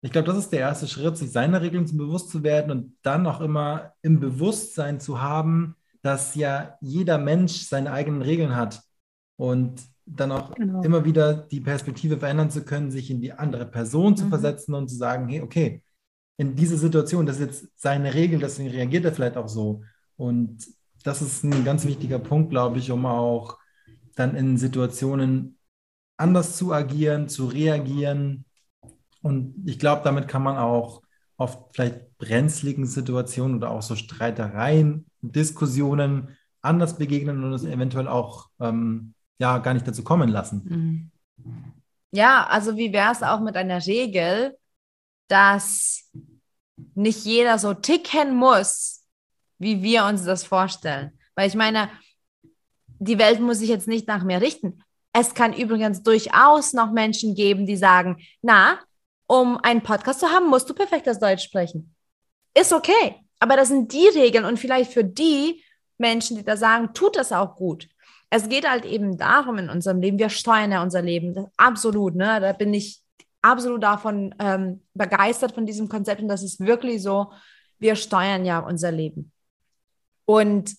[0.00, 2.96] ich glaube, das ist der erste Schritt, sich seiner Regeln zu bewusst zu werden und
[3.02, 8.82] dann auch immer im Bewusstsein zu haben, dass ja jeder Mensch seine eigenen Regeln hat
[9.36, 10.82] und dann auch genau.
[10.82, 14.30] immer wieder die Perspektive verändern zu können, sich in die andere Person zu mhm.
[14.30, 15.82] versetzen und zu sagen, hey, okay,
[16.36, 19.82] in diese Situation, das ist jetzt seine Regel, deswegen reagiert er vielleicht auch so.
[20.16, 20.66] Und
[21.04, 23.58] das ist ein ganz wichtiger Punkt, glaube ich, um auch
[24.16, 25.56] dann in Situationen
[26.16, 28.44] anders zu agieren, zu reagieren,
[29.22, 31.02] und ich glaube, damit kann man auch
[31.42, 38.48] auf vielleicht brenzligen Situationen oder auch so Streitereien, Diskussionen anders begegnen und es eventuell auch
[38.60, 40.62] ähm, ja gar nicht dazu kommen lassen.
[40.64, 41.10] Mhm.
[42.12, 44.56] Ja, also wie wäre es auch mit einer Regel,
[45.28, 46.10] dass
[46.94, 49.04] nicht jeder so ticken muss,
[49.58, 51.18] wie wir uns das vorstellen.
[51.34, 51.88] Weil ich meine,
[52.86, 54.82] die Welt muss sich jetzt nicht nach mir richten.
[55.12, 58.78] Es kann übrigens durchaus noch Menschen geben, die sagen, na,
[59.32, 61.94] um einen Podcast zu haben, musst du perfektes Deutsch sprechen.
[62.52, 63.14] Ist okay.
[63.40, 65.64] Aber das sind die Regeln und vielleicht für die
[65.96, 67.88] Menschen, die da sagen, tut das auch gut.
[68.28, 71.46] Es geht halt eben darum in unserem Leben, wir steuern ja unser Leben.
[71.56, 72.40] absolut, ne?
[72.42, 73.00] Da bin ich
[73.40, 77.32] absolut davon ähm, begeistert von diesem Konzept und das ist wirklich so,
[77.78, 79.32] wir steuern ja unser Leben.
[80.26, 80.74] Und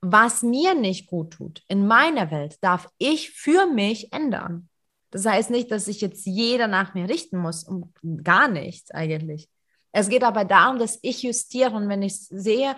[0.00, 4.69] was mir nicht gut tut in meiner Welt, darf ich für mich ändern.
[5.10, 7.92] Das heißt nicht, dass sich jetzt jeder nach mir richten muss, um
[8.22, 9.48] gar nichts eigentlich.
[9.92, 12.76] Es geht aber darum, dass ich justiere und wenn ich sehe,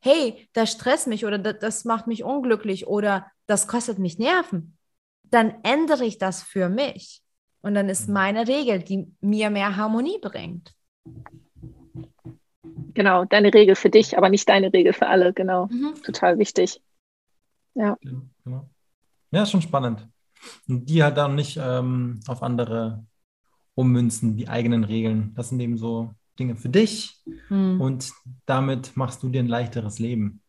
[0.00, 4.76] hey, das stresst mich oder das, das macht mich unglücklich oder das kostet mich Nerven,
[5.24, 7.22] dann ändere ich das für mich.
[7.62, 8.14] Und dann ist mhm.
[8.14, 10.72] meine Regel, die mir mehr Harmonie bringt.
[12.94, 15.32] Genau, deine Regel für dich, aber nicht deine Regel für alle.
[15.32, 15.94] Genau, mhm.
[16.02, 16.82] total wichtig.
[17.74, 17.96] Ja.
[18.44, 18.68] Genau.
[19.30, 20.06] Ja, schon spannend.
[20.68, 23.04] Und die halt dann nicht ähm, auf andere
[23.74, 25.32] ummünzen, die eigenen Regeln.
[25.34, 27.80] Das sind eben so Dinge für dich mhm.
[27.80, 28.12] und
[28.46, 30.40] damit machst du dir ein leichteres Leben.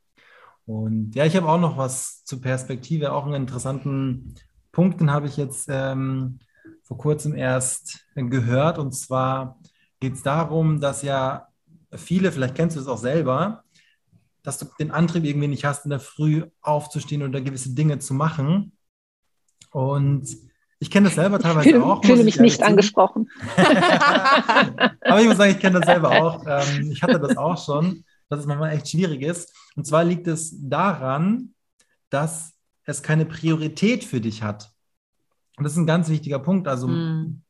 [0.65, 4.35] Und ja, ich habe auch noch was zur Perspektive, auch einen interessanten
[4.71, 6.39] Punkt, den habe ich jetzt ähm,
[6.83, 8.79] vor kurzem erst gehört.
[8.79, 9.59] Und zwar
[9.99, 11.47] geht es darum, dass ja
[11.93, 13.63] viele, vielleicht kennst du es auch selber,
[14.41, 18.13] dass du den Antrieb irgendwie nicht hast, in der Früh aufzustehen oder gewisse Dinge zu
[18.13, 18.73] machen.
[19.73, 20.27] Und
[20.79, 22.01] ich kenne das selber teilweise ich auch.
[22.03, 23.29] Ich fühle mich nicht angesprochen.
[23.57, 26.45] Aber ich muss sagen, ich kenne das selber auch.
[26.45, 29.53] Ähm, ich hatte das auch schon, dass es manchmal echt schwierig ist.
[29.75, 31.53] Und zwar liegt es daran,
[32.09, 32.53] dass
[32.85, 34.71] es keine Priorität für dich hat.
[35.57, 36.67] Und das ist ein ganz wichtiger Punkt.
[36.67, 37.41] Also mm.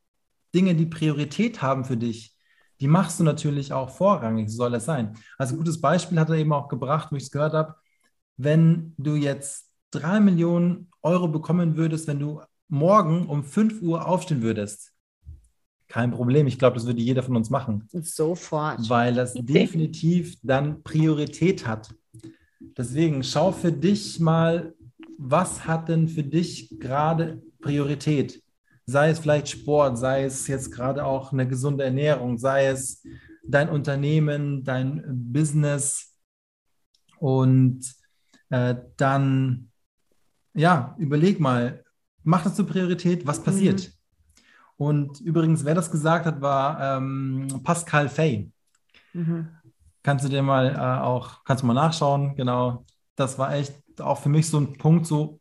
[0.54, 2.34] Dinge, die Priorität haben für dich,
[2.80, 5.16] die machst du natürlich auch vorrangig, so soll es sein.
[5.38, 7.74] Also ein gutes Beispiel hat er eben auch gebracht, wo ich es gehört habe.
[8.36, 9.63] Wenn du jetzt
[9.94, 14.92] drei Millionen Euro bekommen würdest, wenn du morgen um 5 Uhr aufstehen würdest,
[15.88, 16.46] kein Problem.
[16.46, 17.88] Ich glaube, das würde jeder von uns machen.
[17.92, 18.88] Sofort.
[18.88, 21.94] Weil das definitiv dann Priorität hat.
[22.76, 24.74] Deswegen schau für dich mal,
[25.18, 28.42] was hat denn für dich gerade Priorität?
[28.86, 33.02] Sei es vielleicht Sport, sei es jetzt gerade auch eine gesunde Ernährung, sei es
[33.46, 35.02] dein Unternehmen, dein
[35.32, 36.16] Business.
[37.18, 37.84] Und
[38.50, 39.70] äh, dann,
[40.54, 41.84] ja, überleg mal,
[42.22, 43.88] mach das zur Priorität, was passiert?
[43.88, 43.92] Mhm.
[44.76, 48.50] Und übrigens, wer das gesagt hat, war ähm, Pascal Fay.
[49.12, 49.48] Mhm.
[50.02, 52.84] Kannst du dir mal äh, auch, kannst du mal nachschauen, genau.
[53.16, 55.40] Das war echt auch für mich so ein Punkt, so,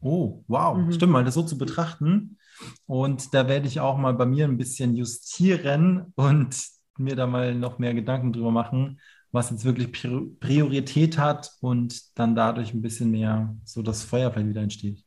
[0.00, 0.92] oh, wow, mhm.
[0.92, 2.38] stimmt mal, das so zu betrachten.
[2.86, 6.56] Und da werde ich auch mal bei mir ein bisschen justieren und
[6.96, 9.00] mir da mal noch mehr Gedanken drüber machen,
[9.36, 14.62] was jetzt wirklich Priorität hat und dann dadurch ein bisschen mehr so das Feuerfeld wieder
[14.62, 15.06] entsteht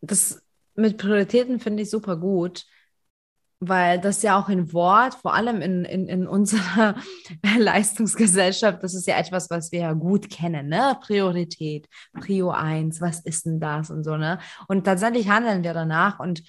[0.00, 0.42] das
[0.74, 2.64] mit Prioritäten finde ich super gut,
[3.60, 6.94] weil das ja auch in Wort, vor allem in, in, in unserer
[7.58, 10.96] Leistungsgesellschaft, das ist ja etwas, was wir ja gut kennen, ne?
[11.00, 14.38] Priorität, Prio 1, was ist denn das und so, ne?
[14.68, 16.20] Und tatsächlich handeln wir danach.
[16.20, 16.44] Und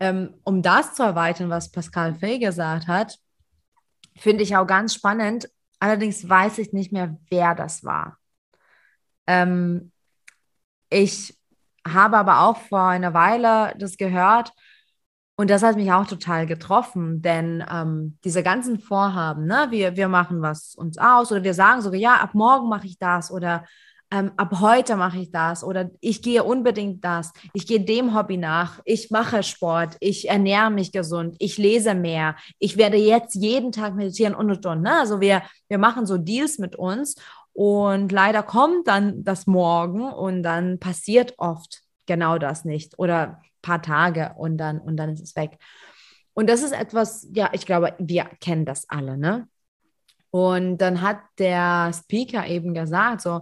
[0.00, 3.20] ähm, um das zu erweitern, was Pascal Fay gesagt hat,
[4.18, 5.48] finde ich auch ganz spannend.
[5.78, 8.18] Allerdings weiß ich nicht mehr, wer das war.
[9.26, 9.92] Ähm,
[10.88, 11.36] ich
[11.86, 14.52] habe aber auch vor einer Weile das gehört
[15.36, 20.08] und das hat mich auch total getroffen, denn ähm, diese ganzen Vorhaben, ne, wir, wir
[20.08, 23.64] machen was uns aus oder wir sagen sogar, ja, ab morgen mache ich das oder
[24.10, 28.36] ähm, ab heute mache ich das oder ich gehe unbedingt das, ich gehe dem Hobby
[28.36, 33.72] nach, ich mache Sport, ich ernähre mich gesund, ich lese mehr, ich werde jetzt jeden
[33.72, 34.82] Tag meditieren und und und.
[34.82, 35.00] Ne?
[35.00, 37.16] Also wir, wir machen so Deals mit uns
[37.52, 43.36] und leider kommt dann das Morgen und dann passiert oft genau das nicht oder ein
[43.62, 45.58] paar Tage und dann, und dann ist es weg.
[46.32, 49.48] Und das ist etwas, ja, ich glaube, wir kennen das alle, ne?
[50.30, 53.40] Und dann hat der Speaker eben gesagt, so,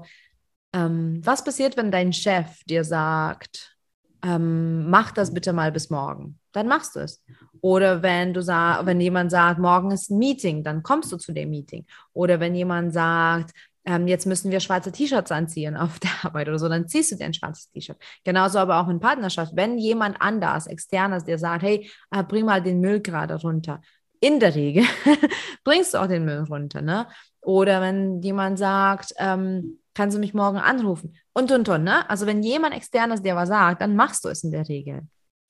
[0.75, 3.77] ähm, was passiert, wenn dein Chef dir sagt,
[4.25, 6.39] ähm, mach das bitte mal bis morgen?
[6.53, 7.23] Dann machst du es.
[7.61, 11.33] Oder wenn du sag, wenn jemand sagt, morgen ist ein Meeting, dann kommst du zu
[11.33, 11.87] dem Meeting.
[12.13, 13.53] Oder wenn jemand sagt,
[13.85, 17.17] ähm, jetzt müssen wir schwarze T-Shirts anziehen auf der Arbeit oder so, dann ziehst du
[17.17, 17.99] dir ein schwarzes T-Shirt.
[18.25, 19.53] Genauso aber auch in Partnerschaft.
[19.55, 23.81] Wenn jemand anders, externes, dir sagt, hey, äh, bring mal den Müll gerade runter.
[24.21, 24.85] In der Regel
[25.65, 27.07] bringst du auch den Müll runter, ne?
[27.43, 31.17] Oder wenn jemand sagt, ähm, kannst du mich morgen anrufen?
[31.33, 32.09] Und, und, und, ne?
[32.11, 35.09] Also wenn jemand externes dir was sagt, dann machst du es in der Regel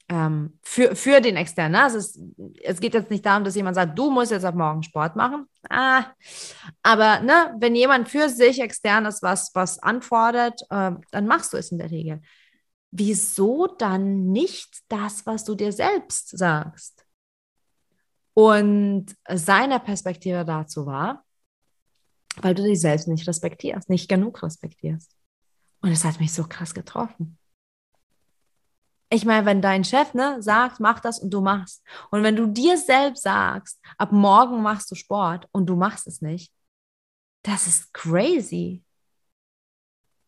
[0.09, 1.73] ähm, für, für den Externen.
[1.73, 1.83] Ne?
[1.83, 2.21] Also es,
[2.63, 5.47] es geht jetzt nicht darum, dass jemand sagt, du musst jetzt ab morgen Sport machen.
[5.69, 6.05] Ah,
[6.83, 11.73] aber ne, wenn jemand für sich externes was, was anfordert, äh, dann machst du es
[11.73, 12.21] in der Regel.
[12.91, 17.07] Wieso dann nicht das, was du dir selbst sagst?
[18.35, 21.24] Und seine Perspektive dazu war,
[22.43, 25.15] weil du dich selbst nicht respektierst, nicht genug respektierst.
[25.81, 27.39] Und es hat mich so krass getroffen.
[29.11, 31.85] Ich meine, wenn dein Chef ne, sagt, mach das und du machst.
[32.11, 36.21] Und wenn du dir selbst sagst, ab morgen machst du Sport und du machst es
[36.21, 36.53] nicht,
[37.43, 38.83] das ist crazy.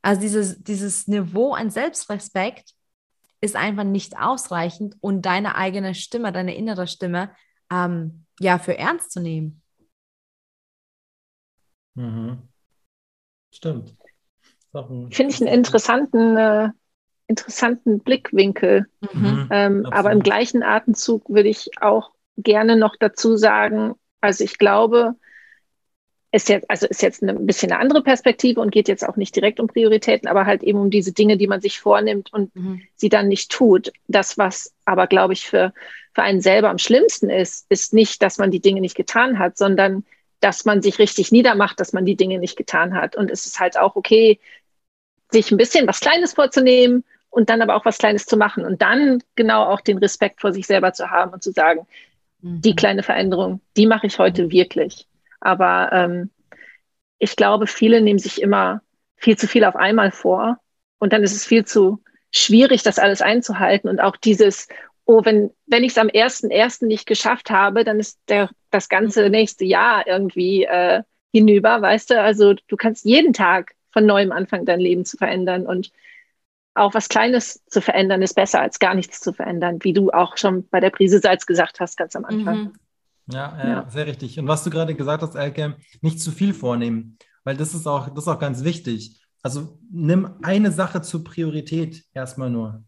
[0.03, 2.75] Also dieses, dieses Niveau an Selbstrespekt
[3.41, 7.35] ist einfach nicht ausreichend und deine eigene Stimme, deine innere Stimme,
[7.73, 9.63] ähm, ja, für ernst zu nehmen.
[11.97, 12.39] Mhm.
[13.53, 13.97] Stimmt.
[15.11, 16.69] Finde ich einen interessanten, äh,
[17.27, 18.87] interessanten Blickwinkel.
[19.01, 19.21] Mhm.
[19.21, 19.49] mhm.
[19.51, 25.15] Ähm, aber im gleichen Atemzug würde ich auch gerne noch dazu sagen, also ich glaube,
[26.33, 29.35] ist jetzt, also ist jetzt ein bisschen eine andere Perspektive und geht jetzt auch nicht
[29.35, 32.83] direkt um Prioritäten, aber halt eben um diese Dinge, die man sich vornimmt und mhm.
[32.95, 33.93] sie dann nicht tut.
[34.07, 35.73] Das, was aber, glaube ich, für,
[36.13, 39.57] für einen selber am schlimmsten ist, ist nicht, dass man die Dinge nicht getan hat,
[39.57, 40.05] sondern
[40.41, 43.17] dass man sich richtig niedermacht, dass man die Dinge nicht getan hat.
[43.17, 44.39] Und es ist halt auch okay,
[45.31, 48.83] sich ein bisschen was Kleines vorzunehmen und dann aber auch was Kleines zu machen und
[48.83, 51.87] dann genau auch den Respekt vor sich selber zu haben und zu sagen,
[52.41, 52.61] mhm.
[52.61, 55.07] die kleine Veränderung, die mache ich heute wirklich.
[55.41, 56.31] Aber ähm,
[57.19, 58.83] ich glaube, viele nehmen sich immer
[59.17, 60.59] viel zu viel auf einmal vor
[60.99, 64.69] und dann ist es viel zu schwierig, das alles einzuhalten und auch dieses,
[65.05, 66.87] oh, wenn, wenn ich es am 1.1.
[66.87, 69.31] nicht geschafft habe, dann ist der, das ganze mhm.
[69.33, 72.21] nächste Jahr irgendwie äh, hinüber, weißt du?
[72.21, 75.91] Also du kannst jeden Tag von neuem anfangen, dein Leben zu verändern und
[76.75, 80.37] auch was Kleines zu verändern ist besser als gar nichts zu verändern, wie du auch
[80.37, 82.59] schon bei der Prise Salz gesagt hast, ganz am Anfang.
[82.59, 82.73] Mhm.
[83.33, 84.39] Ja, ja, ja, sehr richtig.
[84.39, 88.09] Und was du gerade gesagt hast, Elke, nicht zu viel vornehmen, weil das ist auch,
[88.11, 89.21] das ist auch ganz wichtig.
[89.43, 92.85] Also nimm eine Sache zur Priorität erstmal nur.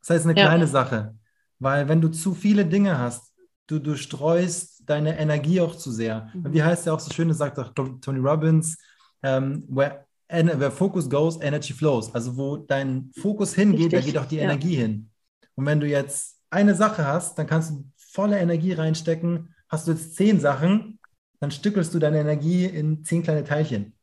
[0.00, 0.46] Das heißt eine ja.
[0.46, 1.14] kleine Sache,
[1.58, 3.29] weil wenn du zu viele Dinge hast,
[3.70, 6.30] du, du streust deine Energie auch zu sehr.
[6.34, 6.52] Mhm.
[6.52, 8.76] Wie heißt ja auch so schön, das sagt auch Tony Robbins,
[9.22, 12.12] um, where, where focus goes, energy flows.
[12.14, 14.00] Also wo dein Fokus hingeht, Richtig.
[14.00, 14.42] da geht auch die ja.
[14.42, 15.10] Energie hin.
[15.54, 19.54] Und wenn du jetzt eine Sache hast, dann kannst du volle Energie reinstecken.
[19.68, 20.98] Hast du jetzt zehn Sachen,
[21.38, 23.94] dann stückelst du deine Energie in zehn kleine Teilchen.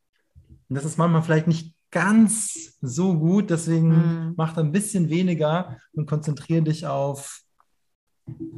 [0.70, 4.34] Und das ist manchmal vielleicht nicht ganz so gut, deswegen mhm.
[4.38, 7.42] mach ein bisschen weniger und konzentriere dich auf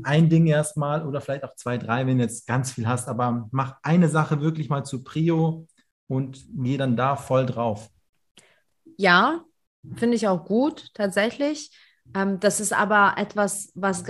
[0.04, 3.48] ein Ding erstmal oder vielleicht auch zwei, drei, wenn du jetzt ganz viel hast, aber
[3.52, 5.68] mach eine Sache wirklich mal zu Prio
[6.08, 7.90] und geh dann da voll drauf.
[8.98, 9.44] Ja,
[9.96, 11.72] finde ich auch gut, tatsächlich.
[12.16, 14.04] Ähm, das ist aber etwas, was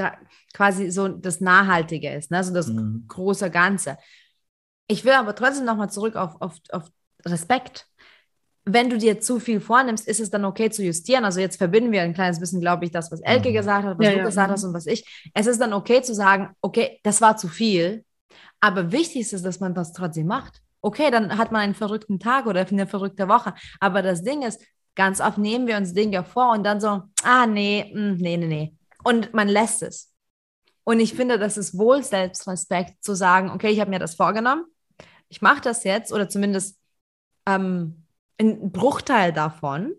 [0.54, 2.44] quasi so das Nachhaltige ist, ne?
[2.44, 3.06] so das mhm.
[3.08, 3.98] große Ganze.
[4.88, 6.90] Ich will aber trotzdem nochmal zurück auf, auf, auf
[7.26, 7.89] Respekt.
[8.74, 11.26] Wenn du dir zu viel vornimmst, ist es dann okay zu justieren.
[11.26, 13.54] Also jetzt verbinden wir ein kleines bisschen, glaube ich, das, was Elke mhm.
[13.54, 14.26] gesagt hat, was ja, du ja.
[14.26, 14.70] gesagt hast mhm.
[14.70, 15.30] und was ich.
[15.34, 18.06] Es ist dann okay zu sagen, okay, das war zu viel.
[18.60, 20.62] Aber wichtig ist, dass man das trotzdem macht.
[20.82, 23.54] Okay, dann hat man einen verrückten Tag oder eine verrückte Woche.
[23.80, 24.62] Aber das Ding ist,
[24.96, 28.38] ganz oft nehmen wir uns Dinge vor und dann so, ah, nee, mh, hm, nee,
[28.38, 28.76] nee, nee.
[29.04, 30.14] Und man lässt es.
[30.84, 34.66] Und ich finde, das ist wohl Selbstrespekt zu sagen, okay, ich habe mir das vorgenommen,
[35.30, 36.78] ich mache das jetzt oder zumindest
[37.46, 38.06] ähm,
[38.40, 39.94] ein Bruchteil davon.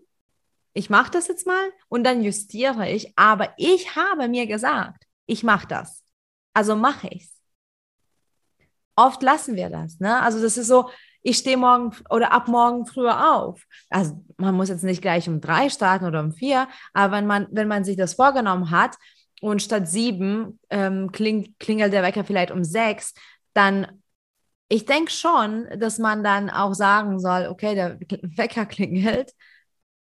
[0.73, 5.43] Ich mache das jetzt mal und dann justiere ich, aber ich habe mir gesagt, ich
[5.43, 6.03] mache das.
[6.53, 7.41] Also mache ich es
[9.01, 9.99] oft lassen wir das.
[9.99, 10.21] Ne?
[10.21, 10.89] Also das ist so,
[11.23, 13.65] ich stehe morgen oder ab morgen früher auf.
[13.89, 17.47] Also man muss jetzt nicht gleich um drei starten oder um vier, aber wenn man,
[17.51, 18.97] wenn man sich das vorgenommen hat
[19.41, 23.13] und statt sieben ähm, kling, klingelt der Wecker vielleicht um sechs,
[23.53, 24.01] dann
[24.71, 29.33] ich denke schon, dass man dann auch sagen soll, okay, der Wecker klingelt,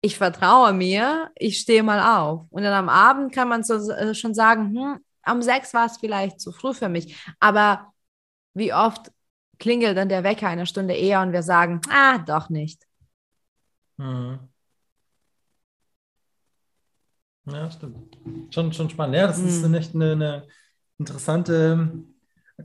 [0.02, 2.46] ich vertraue mir, ich stehe mal auf.
[2.50, 5.96] Und dann am Abend kann man so, äh, schon sagen, hm, um sechs war es
[5.96, 7.16] vielleicht zu früh für mich.
[7.40, 7.94] Aber
[8.52, 9.10] wie oft
[9.58, 12.82] klingelt dann der Wecker eine Stunde eher und wir sagen, ah, doch nicht.
[13.96, 14.38] Mhm.
[17.46, 18.18] Ja, stimmt.
[18.52, 19.16] Schon, schon spannend.
[19.16, 19.48] Ja, das mhm.
[19.48, 20.46] ist echt eine, eine,
[20.98, 22.04] interessante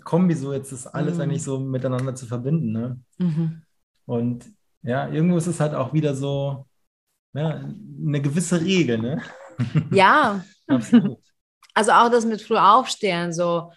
[0.04, 1.22] Kombi, so jetzt ist alles mhm.
[1.22, 2.72] eigentlich so miteinander zu verbinden.
[2.72, 3.00] Ne?
[3.18, 3.62] Mhm.
[4.06, 4.46] Und
[4.82, 6.66] ja, irgendwo ist es halt auch wieder so
[7.34, 7.62] ja,
[8.06, 8.98] eine gewisse Regel.
[8.98, 9.22] Ne?
[9.92, 10.44] Ja.
[10.68, 11.20] Absolut.
[11.74, 13.72] Also auch das mit früh aufstehen, so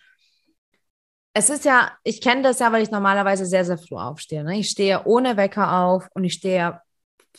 [1.33, 4.43] es ist ja, ich kenne das ja, weil ich normalerweise sehr, sehr früh aufstehe.
[4.43, 4.59] Ne?
[4.59, 6.81] Ich stehe ohne Wecker auf und ich stehe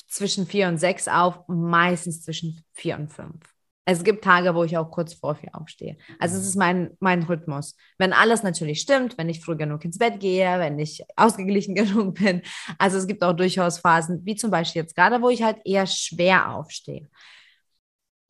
[0.08, 3.54] zwischen vier und sechs auf, meistens zwischen vier und fünf.
[3.92, 5.98] Es gibt Tage, wo ich auch kurz vor vier aufstehe.
[6.18, 7.76] Also es ist mein, mein Rhythmus.
[7.98, 12.16] Wenn alles natürlich stimmt, wenn ich früh genug ins Bett gehe, wenn ich ausgeglichen genug
[12.16, 12.42] bin.
[12.78, 15.86] Also es gibt auch durchaus Phasen, wie zum Beispiel jetzt gerade, wo ich halt eher
[15.88, 17.10] schwer aufstehe.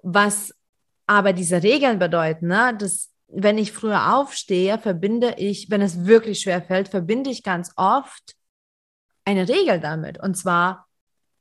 [0.02, 0.54] Was
[1.06, 6.41] aber diese Regeln bedeuten, ne, dass wenn ich früher aufstehe, verbinde ich, wenn es wirklich
[6.41, 8.36] schwer fällt, verbinde ich ganz oft
[9.26, 10.19] eine Regel damit.
[10.19, 10.88] Und zwar,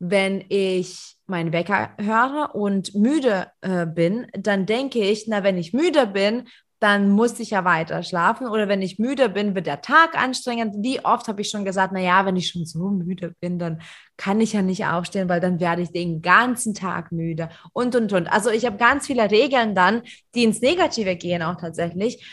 [0.00, 5.72] wenn ich meinen Wecker höre und müde äh, bin, dann denke ich, na, wenn ich
[5.72, 6.48] müde bin,
[6.80, 8.48] dann muss ich ja weiter schlafen.
[8.48, 10.76] Oder wenn ich müde bin, wird der Tag anstrengend.
[10.78, 13.82] Wie oft habe ich schon gesagt, naja, wenn ich schon so müde bin, dann
[14.16, 18.12] kann ich ja nicht aufstehen, weil dann werde ich den ganzen Tag müde und, und,
[18.14, 18.32] und.
[18.32, 20.02] Also ich habe ganz viele Regeln dann,
[20.34, 22.24] die ins Negative gehen auch tatsächlich.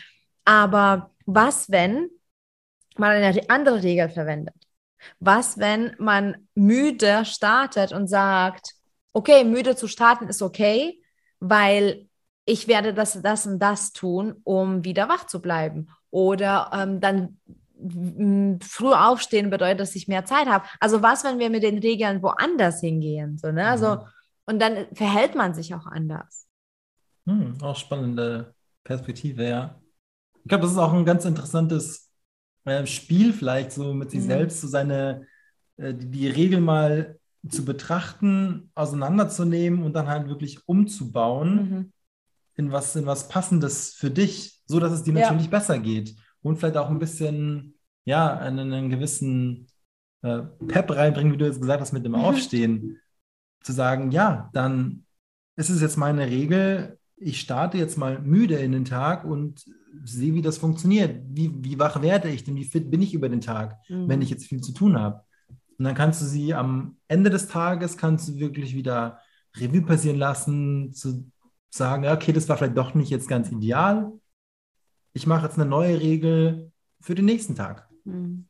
[0.45, 2.09] Aber was, wenn
[2.97, 4.55] man eine andere Regel verwendet?
[5.19, 8.73] Was, wenn man müde startet und sagt,
[9.13, 11.01] okay, müde zu starten ist okay,
[11.39, 12.07] weil
[12.45, 15.89] ich werde das, das und das tun, um wieder wach zu bleiben.
[16.09, 17.37] Oder ähm, dann
[18.61, 20.65] früh aufstehen bedeutet, dass ich mehr Zeit habe.
[20.79, 23.37] Also was, wenn wir mit den Regeln woanders hingehen?
[23.37, 23.67] So, ne?
[23.67, 24.01] Also, mhm.
[24.45, 26.47] und dann verhält man sich auch anders.
[27.25, 29.81] Hm, auch spannende Perspektive, ja.
[30.43, 32.06] Ich glaube, das ist auch ein ganz interessantes
[32.67, 34.27] äh, Spiel, vielleicht so mit sich mhm.
[34.27, 35.25] selbst, so seine,
[35.77, 41.55] äh, die, die Regel mal zu betrachten, auseinanderzunehmen und dann halt wirklich umzubauen.
[41.55, 41.93] Mhm
[42.57, 45.21] in was, in was Passendes für dich, so dass es dir ja.
[45.21, 46.15] natürlich besser geht.
[46.41, 49.67] Und vielleicht auch ein bisschen, ja, einen, einen gewissen
[50.23, 52.99] äh, Pep reinbringen, wie du jetzt gesagt hast, mit dem Aufstehen.
[53.63, 55.05] zu sagen, ja, dann
[55.55, 59.65] ist es jetzt meine Regel, ich starte jetzt mal müde in den Tag und
[60.03, 61.21] sehe, wie das funktioniert.
[61.27, 62.55] Wie, wie wach werde ich denn?
[62.55, 64.07] Wie fit bin ich über den Tag, mhm.
[64.07, 65.23] wenn ich jetzt viel zu tun habe?
[65.77, 69.19] Und dann kannst du sie am Ende des Tages, kannst du wirklich wieder
[69.55, 71.31] Revue passieren lassen, zu
[71.69, 74.11] sagen, okay, das war vielleicht doch nicht jetzt ganz ideal.
[75.13, 77.89] Ich mache jetzt eine neue Regel für den nächsten Tag.
[78.05, 78.47] Hm.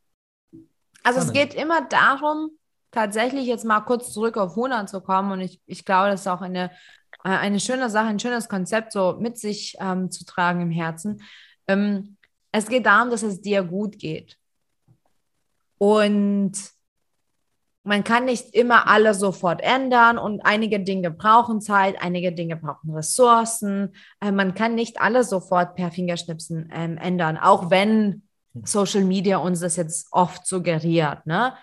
[1.02, 1.26] Also Spannend.
[1.26, 2.50] es geht immer darum,
[2.90, 5.32] tatsächlich jetzt mal kurz zurück auf 100 zu kommen.
[5.32, 6.70] Und ich, ich glaube, das ist auch eine,
[7.24, 11.22] äh, eine schöne Sache, ein schönes Konzept, so mit sich ähm, zu tragen im Herzen.
[11.66, 12.16] Ähm,
[12.52, 14.36] es geht darum, dass es dir gut geht.
[15.78, 16.52] Und
[17.84, 22.94] man kann nicht immer alles sofort ändern und einige Dinge brauchen Zeit, einige Dinge brauchen
[22.94, 23.94] Ressourcen.
[24.20, 28.22] Äh, man kann nicht alles sofort per Fingerschnipsen ähm, ändern, auch wenn
[28.64, 31.24] Social Media uns das jetzt oft suggeriert.
[31.26, 31.54] Ne?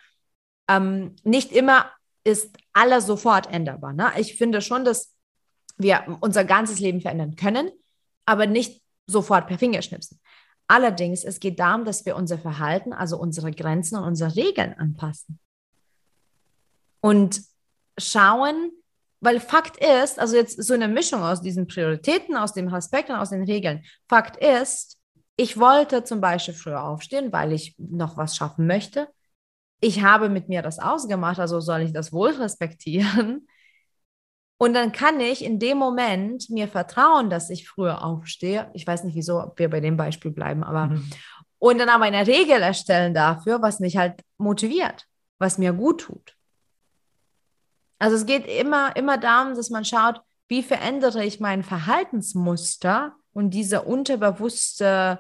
[0.68, 1.91] Ähm, nicht immer
[2.24, 3.94] ist alles sofort änderbar.
[3.94, 4.12] Ne?
[4.18, 5.14] Ich finde schon, dass
[5.78, 7.70] wir unser ganzes Leben verändern können,
[8.26, 10.20] aber nicht sofort per Fingerschnipsen.
[10.68, 15.40] Allerdings, es geht darum, dass wir unser Verhalten, also unsere Grenzen und unsere Regeln anpassen
[17.06, 17.40] und
[18.00, 18.72] schauen,
[19.22, 23.18] weil Fakt ist, also jetzt so eine Mischung aus diesen Prioritäten, aus dem Aspekt und
[23.18, 23.84] aus den Regeln.
[24.10, 24.98] Fakt ist,
[25.38, 29.08] ich wollte zum Beispiel früher aufstehen, weil ich noch was schaffen möchte.
[29.82, 33.48] Ich habe mit mir das ausgemacht, also soll ich das wohl respektieren.
[34.58, 38.70] Und dann kann ich in dem Moment mir vertrauen, dass ich früher aufstehe.
[38.74, 41.10] Ich weiß nicht, wieso wir bei dem Beispiel bleiben, aber mhm.
[41.60, 45.06] und dann aber eine Regel erstellen dafür, was mich halt motiviert,
[45.39, 46.36] was mir gut tut.
[48.00, 53.50] Also es geht immer, immer darum, dass man schaut, wie verändere ich mein Verhaltensmuster und
[53.50, 55.20] diese unterbewusste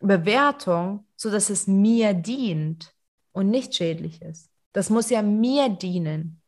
[0.00, 2.94] Bewertung, sodass es mir dient
[3.32, 4.50] und nicht schädlich ist.
[4.72, 6.40] Das muss ja mir dienen.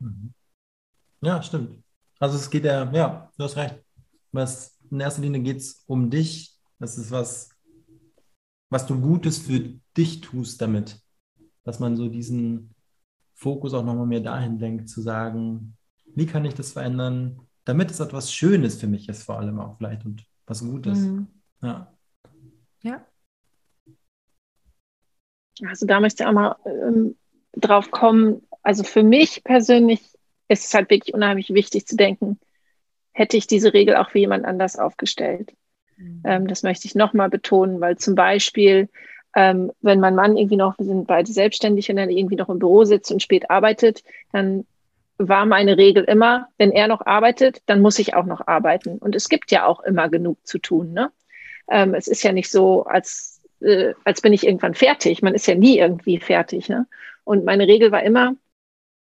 [0.00, 0.32] Mhm.
[1.22, 1.82] Ja, stimmt.
[2.18, 3.82] Also es geht ja, ja, du hast recht.
[4.32, 6.58] Was, in erster Linie geht es um dich.
[6.78, 7.50] Das ist was,
[8.70, 9.60] was du Gutes für
[9.96, 11.04] dich tust damit
[11.64, 12.74] dass man so diesen
[13.34, 15.76] Fokus auch nochmal mehr dahin lenkt, zu sagen,
[16.14, 19.76] wie kann ich das verändern, damit es etwas Schönes für mich ist, vor allem auch
[19.78, 21.00] vielleicht und was Gutes.
[21.00, 21.26] Mhm.
[21.62, 21.92] Ja.
[22.82, 23.04] Ja.
[25.66, 27.16] Also da möchte ich auch mal ähm,
[27.52, 28.46] drauf kommen.
[28.64, 30.00] Also für mich persönlich
[30.48, 32.40] ist es halt wirklich unheimlich wichtig zu denken,
[33.12, 35.52] hätte ich diese Regel auch für jemand anders aufgestellt.
[35.96, 36.22] Mhm.
[36.24, 38.88] Ähm, das möchte ich nochmal betonen, weil zum Beispiel
[39.36, 42.58] ähm, wenn mein Mann irgendwie noch, wir sind beide selbstständig, wenn er irgendwie noch im
[42.58, 44.64] Büro sitzt und spät arbeitet, dann
[45.18, 48.98] war meine Regel immer, wenn er noch arbeitet, dann muss ich auch noch arbeiten.
[48.98, 50.92] Und es gibt ja auch immer genug zu tun.
[50.92, 51.10] Ne?
[51.68, 55.22] Ähm, es ist ja nicht so, als, äh, als bin ich irgendwann fertig.
[55.22, 56.68] Man ist ja nie irgendwie fertig.
[56.68, 56.86] Ne?
[57.24, 58.34] Und meine Regel war immer,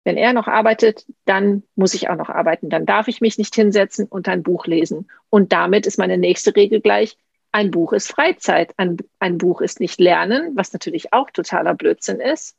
[0.05, 2.69] wenn er noch arbeitet, dann muss ich auch noch arbeiten.
[2.69, 5.11] Dann darf ich mich nicht hinsetzen und ein Buch lesen.
[5.31, 7.17] Und damit ist meine nächste Regel gleich,
[7.53, 12.21] ein Buch ist Freizeit, ein, ein Buch ist nicht Lernen, was natürlich auch totaler Blödsinn
[12.21, 12.57] ist.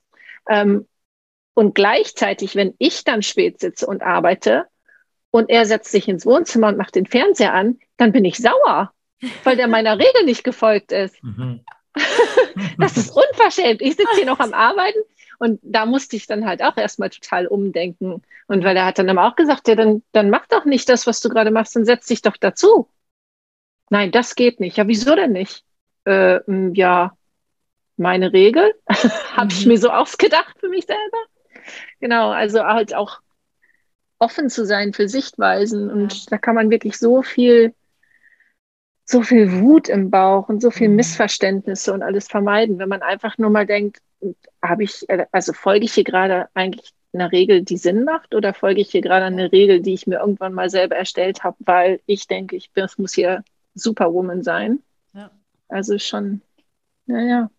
[0.50, 0.88] Ähm,
[1.54, 4.66] und gleichzeitig, wenn ich dann spät sitze und arbeite
[5.32, 8.92] und er setzt sich ins Wohnzimmer und macht den Fernseher an, dann bin ich sauer,
[9.44, 11.22] weil der meiner Regel nicht gefolgt ist.
[11.24, 11.60] Mhm.
[12.78, 13.82] das ist unverschämt.
[13.82, 15.00] Ich sitze hier noch am Arbeiten
[15.40, 18.22] und da musste ich dann halt auch erstmal total umdenken.
[18.48, 21.08] Und weil er hat dann aber auch gesagt, ja, dann, dann mach doch nicht das,
[21.08, 22.90] was du gerade machst, dann setz dich doch dazu.
[23.90, 24.78] Nein, das geht nicht.
[24.78, 25.64] Ja, wieso denn nicht?
[26.06, 26.40] Äh,
[26.74, 27.16] ja,
[27.98, 28.74] meine Regel
[29.36, 29.74] habe ich mhm.
[29.74, 31.18] mir so ausgedacht für mich selber.
[32.00, 33.22] Genau, also halt auch
[34.20, 35.90] offen zu sein für Sichtweisen.
[35.90, 37.74] Und da kann man wirklich so viel,
[39.04, 40.96] so viel Wut im Bauch und so viel mhm.
[40.96, 44.02] Missverständnisse und alles vermeiden, wenn man einfach nur mal denkt,
[44.62, 48.82] habe ich, also folge ich hier gerade eigentlich einer Regel, die Sinn macht, oder folge
[48.82, 52.28] ich hier gerade einer Regel, die ich mir irgendwann mal selber erstellt habe, weil ich
[52.28, 53.44] denke, ich bin, muss hier
[53.74, 54.84] Superwoman sein.
[55.14, 55.32] Ja.
[55.70, 56.42] Also schon,
[57.06, 57.50] naja,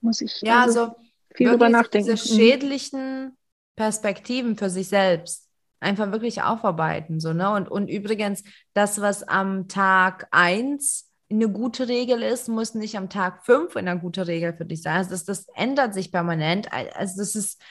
[0.00, 0.96] muss ich ja, also, also
[1.34, 2.10] viel drüber nachdenken.
[2.10, 2.38] Diese mhm.
[2.38, 3.36] schädlichen
[3.76, 5.48] Perspektiven für sich selbst
[5.80, 7.20] einfach wirklich aufarbeiten.
[7.20, 7.50] So, ne?
[7.52, 13.08] und, und übrigens, das, was am Tag 1 eine gute Regel ist, muss nicht am
[13.08, 14.96] Tag 5 eine gute Regel für dich sein.
[14.96, 16.72] Also das, das ändert sich permanent.
[16.72, 17.62] Also das ist,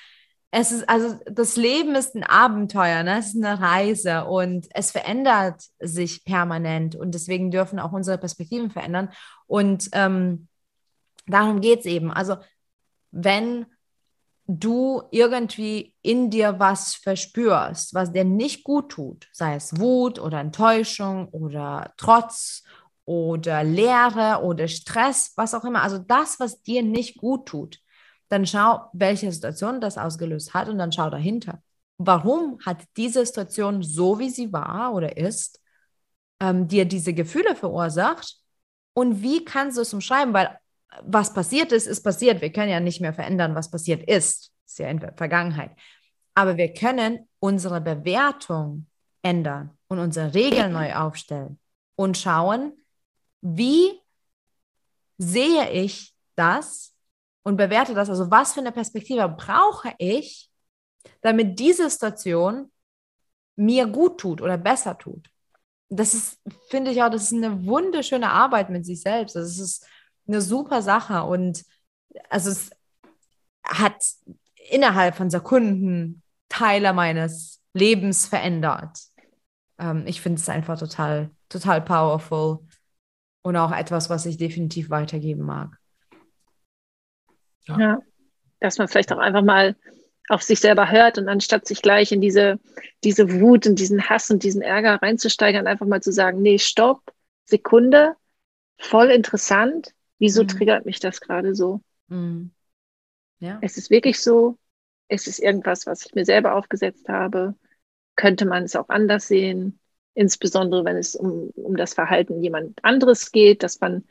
[0.51, 3.20] es ist, also das Leben ist ein Abenteuer, ne?
[3.20, 8.70] es ist eine Reise und es verändert sich permanent und deswegen dürfen auch unsere Perspektiven
[8.70, 9.09] verändern.
[9.47, 10.47] Und ähm,
[11.28, 12.12] darum geht es eben.
[12.12, 12.38] Also
[13.12, 13.66] wenn
[14.47, 20.39] du irgendwie in dir was verspürst, was dir nicht gut tut, sei es Wut oder
[20.39, 22.64] Enttäuschung oder Trotz
[23.06, 27.80] oder Leere oder Stress, was auch immer, also das, was dir nicht gut tut,
[28.30, 31.62] dann schau, welche Situation das ausgelöst hat und dann schau dahinter.
[31.97, 35.60] Warum hat diese Situation so, wie sie war oder ist,
[36.39, 38.38] ähm, dir diese Gefühle verursacht
[38.93, 40.34] und wie kannst du es umschreiben?
[40.34, 40.58] Weil
[41.04, 42.41] was passiert ist, ist passiert.
[42.41, 44.52] Wir können ja nicht mehr verändern, was passiert ist.
[44.66, 45.72] Das ist ja in der Vergangenheit.
[46.34, 48.88] Aber wir können unsere Bewertung
[49.22, 51.60] ändern und unsere Regeln neu aufstellen
[51.95, 52.74] und schauen,
[53.41, 53.99] wie
[55.17, 56.93] sehe ich das
[57.43, 58.09] und bewerte das?
[58.09, 60.49] Also was für eine Perspektive brauche ich,
[61.21, 62.71] damit diese Situation
[63.55, 65.29] mir gut tut oder besser tut?
[65.89, 66.39] Das ist,
[66.69, 69.35] finde ich auch, das ist eine wunderschöne Arbeit mit sich selbst.
[69.35, 69.85] Das ist
[70.27, 71.63] eine super Sache und
[72.29, 72.69] also es
[73.63, 74.03] hat
[74.69, 78.99] innerhalb von Sekunden Teile meines Lebens verändert.
[79.79, 82.59] Ähm, ich finde es einfach total, total powerful
[83.41, 85.77] und auch etwas, was ich definitiv weitergeben mag.
[87.67, 87.79] Ja.
[87.79, 87.99] ja,
[88.59, 89.75] dass man vielleicht auch einfach mal
[90.29, 92.59] auf sich selber hört und anstatt sich gleich in diese,
[93.03, 97.13] diese Wut und diesen Hass und diesen Ärger reinzusteigern, einfach mal zu sagen, nee, stopp,
[97.45, 98.15] Sekunde,
[98.77, 100.49] voll interessant, Wieso mhm.
[100.49, 101.81] triggert mich das gerade so?
[102.07, 102.51] Mhm.
[103.39, 103.57] Ja.
[103.63, 104.59] Es ist wirklich so,
[105.07, 107.55] es ist irgendwas, was ich mir selber aufgesetzt habe.
[108.15, 109.79] Könnte man es auch anders sehen?
[110.14, 114.03] Insbesondere, wenn es um, um das Verhalten jemand anderes geht, dass man,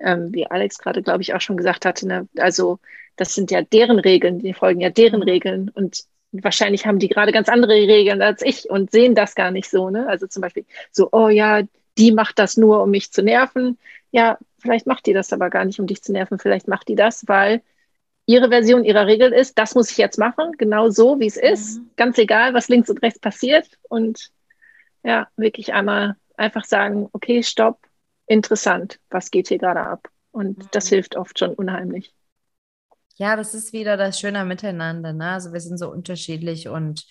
[0.00, 2.78] ähm, wie Alex gerade, glaube ich, auch schon gesagt hatte, ne, also
[3.16, 5.22] das sind ja deren Regeln, die folgen ja deren.
[5.22, 9.50] Regeln und wahrscheinlich haben die gerade ganz andere Regeln als ich und sehen das gar
[9.50, 9.90] nicht so.
[9.90, 10.08] Ne?
[10.08, 11.62] Also zum Beispiel so, oh ja,
[11.98, 13.76] die macht das nur, um mich zu nerven.
[14.12, 16.38] Ja, Vielleicht macht die das aber gar nicht, um dich zu nerven.
[16.38, 17.62] Vielleicht macht die das, weil
[18.26, 21.80] ihre Version ihrer Regel ist, das muss ich jetzt machen, genau so, wie es ist.
[21.80, 21.90] Mhm.
[21.96, 23.68] Ganz egal, was links und rechts passiert.
[23.88, 24.30] Und
[25.02, 27.80] ja, wirklich einmal einfach sagen, okay, stopp,
[28.26, 30.08] interessant, was geht hier gerade ab?
[30.30, 30.68] Und mhm.
[30.72, 32.14] das hilft oft schon unheimlich.
[33.16, 35.12] Ja, das ist wieder das Schöne Miteinander.
[35.12, 35.30] Ne?
[35.30, 37.06] Also wir sind so unterschiedlich und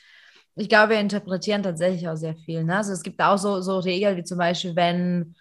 [0.55, 2.63] ich glaube, wir interpretieren tatsächlich auch sehr viel.
[2.63, 2.77] Ne?
[2.77, 5.35] Also es gibt auch so, so Regeln, wie zum Beispiel, wenn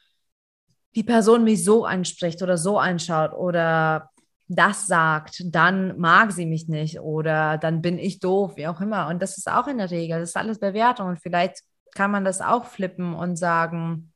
[0.94, 4.10] die Person mich so anspricht oder so anschaut oder
[4.48, 9.06] das sagt, dann mag sie mich nicht oder dann bin ich doof, wie auch immer.
[9.08, 11.08] Und das ist auch in der Regel, das ist alles Bewertung.
[11.08, 11.60] Und vielleicht
[11.94, 14.12] kann man das auch flippen und sagen,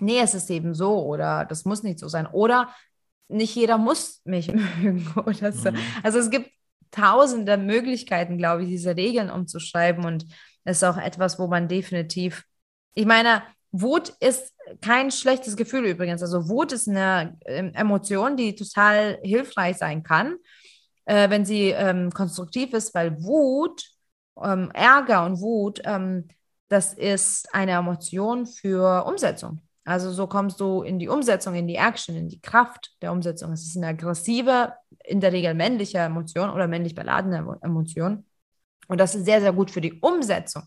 [0.00, 2.26] nee, es ist eben so oder das muss nicht so sein.
[2.26, 2.74] Oder
[3.28, 5.70] nicht jeder muss mich mögen oder so.
[5.70, 5.78] Mhm.
[6.02, 6.50] Also es gibt
[6.90, 10.04] tausende Möglichkeiten, glaube ich, diese Regeln umzuschreiben.
[10.04, 10.26] Und
[10.64, 12.44] es ist auch etwas, wo man definitiv,
[12.94, 13.42] ich meine,
[13.72, 16.22] Wut ist kein schlechtes Gefühl übrigens.
[16.22, 20.36] Also Wut ist eine ähm, Emotion, die total hilfreich sein kann,
[21.06, 23.82] äh, wenn sie ähm, konstruktiv ist, weil Wut,
[24.40, 26.28] ähm, Ärger und Wut, ähm,
[26.74, 29.60] das ist eine Emotion für Umsetzung.
[29.84, 33.52] Also so kommst du in die Umsetzung, in die Action, in die Kraft der Umsetzung.
[33.52, 38.24] Es ist eine aggressive, in der Regel männliche Emotion oder männlich beladene Emotion.
[38.88, 40.64] Und das ist sehr, sehr gut für die Umsetzung.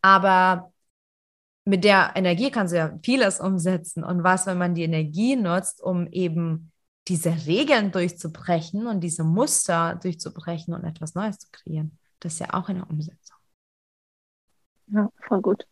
[0.00, 0.72] Aber
[1.66, 4.04] mit der Energie kannst du ja vieles umsetzen.
[4.04, 6.72] Und was, wenn man die Energie nutzt, um eben
[7.08, 11.98] diese Regeln durchzubrechen und diese Muster durchzubrechen und etwas Neues zu kreieren?
[12.20, 13.35] Das ist ja auch eine Umsetzung.
[14.88, 15.66] Ja, voll gut.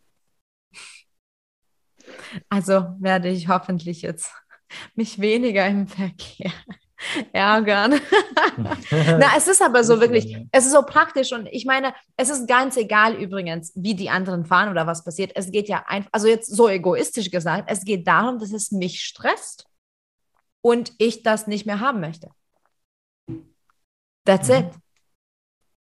[2.49, 4.31] Also werde ich hoffentlich jetzt
[4.95, 6.51] mich weniger im Verkehr
[7.33, 7.99] ärgern.
[8.91, 12.47] Na, es ist aber so wirklich, es ist so praktisch und ich meine, es ist
[12.47, 15.31] ganz egal übrigens, wie die anderen fahren oder was passiert.
[15.35, 19.03] Es geht ja einfach, also jetzt so egoistisch gesagt, es geht darum, dass es mich
[19.03, 19.67] stresst
[20.61, 22.31] und ich das nicht mehr haben möchte.
[24.25, 24.55] That's mhm.
[24.55, 24.71] it.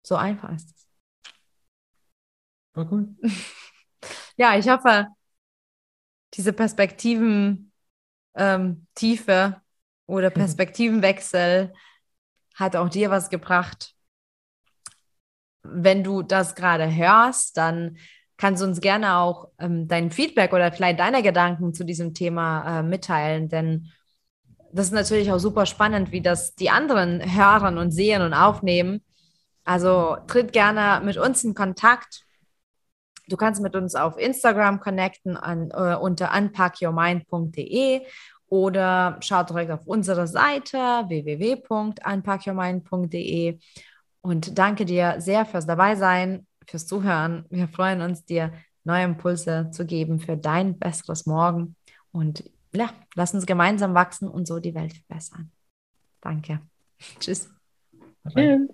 [0.04, 0.81] So einfach ist es.
[2.74, 3.08] War cool.
[4.36, 5.08] ja, ich hoffe,
[6.34, 7.72] diese Perspektiven
[8.34, 9.60] ähm, Tiefe
[10.06, 10.34] oder mhm.
[10.34, 11.72] Perspektivenwechsel
[12.54, 13.94] hat auch dir was gebracht.
[15.62, 17.98] Wenn du das gerade hörst, dann
[18.36, 22.80] kannst du uns gerne auch ähm, dein Feedback oder vielleicht deine Gedanken zu diesem Thema
[22.80, 23.92] äh, mitteilen, denn
[24.72, 29.02] das ist natürlich auch super spannend, wie das die anderen hören und sehen und aufnehmen.
[29.64, 32.24] Also tritt gerne mit uns in Kontakt.
[33.32, 38.02] Du kannst mit uns auf Instagram connecten an, äh, unter unpackyourmind.de
[38.48, 43.58] oder schau direkt auf unsere Seite www.unpackyourmind.de
[44.20, 47.46] und danke dir sehr fürs Dabeisein, fürs Zuhören.
[47.48, 48.52] Wir freuen uns, dir
[48.84, 51.76] neue Impulse zu geben für dein besseres Morgen
[52.10, 55.50] und ja, lass uns gemeinsam wachsen und so die Welt verbessern.
[56.20, 56.60] Danke.
[57.18, 57.48] Tschüss.
[58.28, 58.68] Tschüss.